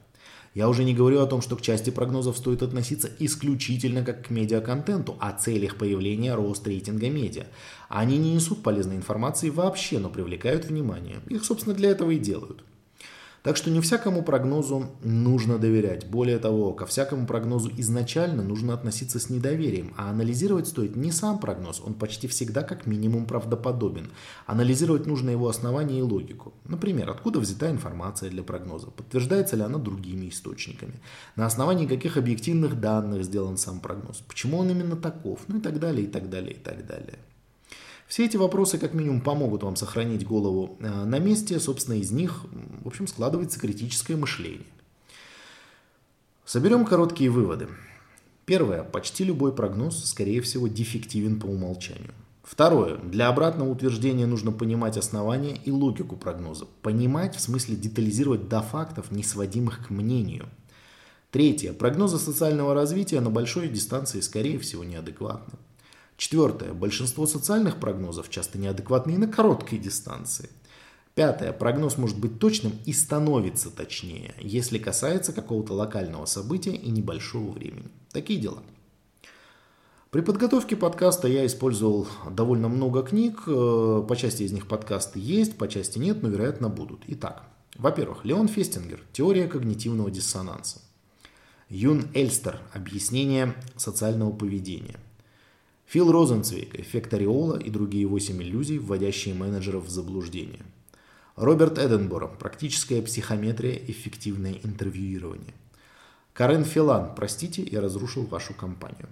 Я 0.53 0.69
уже 0.69 0.85
не 0.85 0.95
говорю 0.95 1.19
о 1.19 1.25
том, 1.25 1.41
что 1.41 1.57
к 1.57 1.61
части 1.61 1.89
прогнозов 1.89 2.37
стоит 2.37 2.63
относиться 2.63 3.09
исключительно 3.19 4.05
как 4.05 4.27
к 4.27 4.29
медиаконтенту, 4.29 5.17
о 5.19 5.33
целях 5.33 5.77
появления 5.77 6.33
роста 6.33 6.69
рейтинга 6.69 7.09
медиа. 7.09 7.47
Они 7.89 8.17
не 8.17 8.33
несут 8.33 8.63
полезной 8.63 8.95
информации 8.95 9.49
вообще, 9.49 9.99
но 9.99 10.09
привлекают 10.09 10.65
внимание. 10.65 11.19
Их, 11.27 11.43
собственно, 11.43 11.75
для 11.75 11.89
этого 11.89 12.11
и 12.11 12.19
делают. 12.19 12.63
Так 13.43 13.57
что 13.57 13.69
не 13.69 13.81
всякому 13.81 14.23
прогнозу 14.23 14.87
нужно 15.03 15.57
доверять. 15.57 16.07
Более 16.07 16.39
того, 16.39 16.71
ко 16.71 16.85
всякому 16.85 17.27
прогнозу 17.27 17.69
изначально 17.75 18.41
нужно 18.41 18.73
относиться 18.73 19.19
с 19.19 19.29
недоверием, 19.29 19.93
а 19.97 20.09
анализировать 20.09 20.69
стоит 20.69 20.95
не 20.95 21.11
сам 21.11 21.39
прогноз, 21.39 21.81
он 21.85 21.93
почти 21.93 22.29
всегда 22.29 22.63
как 22.63 22.87
минимум 22.87 23.25
правдоподобен. 23.25 24.11
Анализировать 24.45 25.05
нужно 25.07 25.29
его 25.29 25.49
основания 25.49 25.99
и 25.99 26.01
логику. 26.01 26.53
Например, 26.63 27.09
откуда 27.09 27.41
взята 27.41 27.69
информация 27.69 28.29
для 28.29 28.43
прогноза, 28.43 28.87
подтверждается 28.87 29.57
ли 29.57 29.63
она 29.63 29.77
другими 29.77 30.29
источниками, 30.29 31.01
на 31.35 31.45
основании 31.45 31.85
каких 31.85 32.15
объективных 32.15 32.79
данных 32.79 33.25
сделан 33.25 33.57
сам 33.57 33.81
прогноз, 33.81 34.23
почему 34.25 34.59
он 34.59 34.69
именно 34.69 34.95
таков, 34.95 35.41
ну 35.49 35.57
и 35.57 35.61
так 35.61 35.79
далее, 35.79 36.05
и 36.05 36.09
так 36.09 36.29
далее, 36.29 36.53
и 36.53 36.59
так 36.59 36.87
далее. 36.87 37.19
Все 38.07 38.25
эти 38.25 38.37
вопросы 38.37 38.77
как 38.77 38.93
минимум 38.93 39.21
помогут 39.21 39.63
вам 39.63 39.75
сохранить 39.75 40.23
голову 40.23 40.77
э, 40.79 40.87
на 40.87 41.17
месте. 41.17 41.59
Собственно, 41.59 41.95
из 41.95 42.11
них, 42.11 42.45
в 42.83 42.87
общем, 42.87 43.07
складывается 43.07 43.59
критическое 43.59 44.15
мышление. 44.15 44.67
Соберем 46.45 46.85
короткие 46.85 47.29
выводы. 47.29 47.69
Первое. 48.45 48.83
Почти 48.83 49.23
любой 49.23 49.53
прогноз, 49.53 50.03
скорее 50.05 50.41
всего, 50.41 50.67
дефективен 50.67 51.39
по 51.39 51.45
умолчанию. 51.45 52.13
Второе. 52.43 52.97
Для 52.97 53.29
обратного 53.29 53.69
утверждения 53.69 54.25
нужно 54.25 54.51
понимать 54.51 54.97
основания 54.97 55.55
и 55.63 55.71
логику 55.71 56.17
прогноза. 56.17 56.65
Понимать 56.81 57.37
в 57.37 57.39
смысле 57.39 57.77
детализировать 57.77 58.49
до 58.49 58.61
фактов, 58.61 59.11
не 59.11 59.23
сводимых 59.23 59.87
к 59.87 59.89
мнению. 59.89 60.49
Третье. 61.31 61.71
Прогнозы 61.71 62.19
социального 62.19 62.73
развития 62.73 63.21
на 63.21 63.29
большой 63.29 63.69
дистанции, 63.69 64.19
скорее 64.19 64.59
всего, 64.59 64.83
неадекватны. 64.83 65.57
Четвертое. 66.17 66.73
Большинство 66.73 67.25
социальных 67.25 67.77
прогнозов 67.79 68.29
часто 68.29 68.57
неадекватны 68.57 69.11
и 69.11 69.17
на 69.17 69.27
короткой 69.27 69.79
дистанции. 69.79 70.49
Пятое. 71.15 71.53
Прогноз 71.53 71.97
может 71.97 72.19
быть 72.19 72.39
точным 72.39 72.73
и 72.85 72.93
становится 72.93 73.69
точнее, 73.69 74.33
если 74.39 74.79
касается 74.79 75.31
какого-то 75.31 75.73
локального 75.73 76.25
события 76.25 76.75
и 76.75 76.89
небольшого 76.89 77.51
времени. 77.51 77.89
Такие 78.11 78.39
дела. 78.39 78.63
При 80.09 80.21
подготовке 80.21 80.75
подкаста 80.75 81.27
я 81.27 81.45
использовал 81.45 82.07
довольно 82.29 82.67
много 82.67 83.03
книг. 83.03 83.43
Э, 83.47 84.03
по 84.07 84.15
части 84.15 84.43
из 84.43 84.51
них 84.51 84.67
подкасты 84.67 85.19
есть, 85.19 85.57
по 85.57 85.67
части 85.67 85.97
нет, 85.97 86.21
но, 86.21 86.29
вероятно, 86.29 86.69
будут. 86.69 87.01
Итак, 87.07 87.47
во-первых, 87.75 88.23
Леон 88.23 88.47
Фестингер 88.47 89.01
«Теория 89.11 89.47
когнитивного 89.47 90.11
диссонанса». 90.11 90.81
Юн 91.69 92.07
Эльстер 92.13 92.59
«Объяснение 92.73 93.55
социального 93.75 94.31
поведения». 94.31 94.99
Фил 95.87 96.11
Розенцвейг, 96.11 96.79
эффект 96.79 97.13
ореола 97.13 97.57
и 97.57 97.69
другие 97.71 98.05
8 98.05 98.41
иллюзий, 98.41 98.77
вводящие 98.77 99.33
менеджеров 99.33 99.85
в 99.85 99.89
заблуждение. 99.89 100.63
Роберт 101.35 101.79
Эденборо, 101.79 102.27
практическая 102.27 103.01
психометрия, 103.01 103.73
эффективное 103.87 104.53
интервьюирование. 104.63 105.55
Карен 106.31 106.63
Филан, 106.63 107.15
простите, 107.15 107.63
я 107.63 107.81
разрушил 107.81 108.23
вашу 108.25 108.53
компанию. 108.53 109.09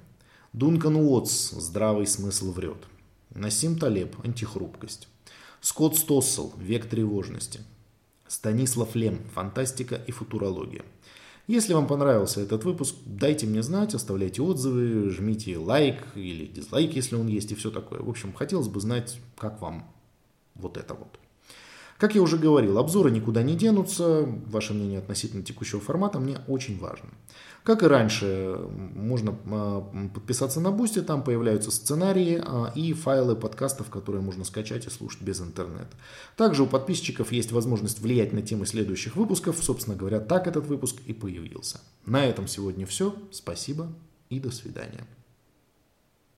Дункан 0.53 0.97
Уотс 0.97 1.49
«Здравый 1.49 2.05
смысл 2.05 2.51
врет». 2.51 2.77
Насим 3.33 3.79
Талеб 3.79 4.15
«Антихрупкость». 4.23 5.07
Скотт 5.61 5.95
Стоссел 5.95 6.53
«Век 6.59 6.87
тревожности». 6.87 7.61
Станислав 8.27 8.93
Лем 8.93 9.21
«Фантастика 9.33 9.95
и 9.95 10.11
футурология». 10.11 10.83
Если 11.47 11.73
вам 11.73 11.87
понравился 11.87 12.41
этот 12.41 12.65
выпуск, 12.65 12.95
дайте 13.03 13.47
мне 13.47 13.63
знать, 13.63 13.95
оставляйте 13.95 14.43
отзывы, 14.43 15.09
жмите 15.09 15.57
лайк 15.57 16.05
или 16.13 16.45
дизлайк, 16.45 16.93
если 16.93 17.15
он 17.15 17.27
есть, 17.27 17.51
и 17.51 17.55
все 17.55 17.71
такое. 17.71 17.99
В 17.99 18.09
общем, 18.09 18.31
хотелось 18.31 18.67
бы 18.67 18.79
знать, 18.79 19.19
как 19.37 19.59
вам 19.59 19.91
вот 20.53 20.77
это 20.77 20.93
вот. 20.93 21.17
Как 22.01 22.15
я 22.15 22.23
уже 22.23 22.39
говорил, 22.39 22.79
обзоры 22.79 23.11
никуда 23.11 23.43
не 23.43 23.55
денутся. 23.55 24.25
Ваше 24.47 24.73
мнение 24.73 24.97
относительно 24.97 25.43
текущего 25.43 25.79
формата 25.79 26.17
мне 26.19 26.39
очень 26.47 26.79
важно. 26.79 27.09
Как 27.61 27.83
и 27.83 27.85
раньше, 27.85 28.57
можно 28.95 29.37
а, 29.45 30.09
подписаться 30.11 30.59
на 30.59 30.71
Boosty, 30.71 31.03
там 31.03 31.23
появляются 31.23 31.69
сценарии 31.69 32.41
а, 32.43 32.71
и 32.73 32.93
файлы 32.93 33.35
подкастов, 33.35 33.91
которые 33.91 34.23
можно 34.23 34.45
скачать 34.45 34.87
и 34.87 34.89
слушать 34.89 35.21
без 35.21 35.41
интернета. 35.41 35.95
Также 36.37 36.63
у 36.63 36.65
подписчиков 36.65 37.31
есть 37.31 37.51
возможность 37.51 37.99
влиять 37.99 38.33
на 38.33 38.41
темы 38.41 38.65
следующих 38.65 39.15
выпусков. 39.15 39.57
Собственно 39.61 39.95
говоря, 39.95 40.19
так 40.19 40.47
этот 40.47 40.65
выпуск 40.65 40.95
и 41.05 41.13
появился. 41.13 41.81
На 42.07 42.25
этом 42.25 42.47
сегодня 42.47 42.87
все. 42.87 43.13
Спасибо 43.31 43.89
и 44.31 44.39
до 44.39 44.49
свидания. 44.49 45.05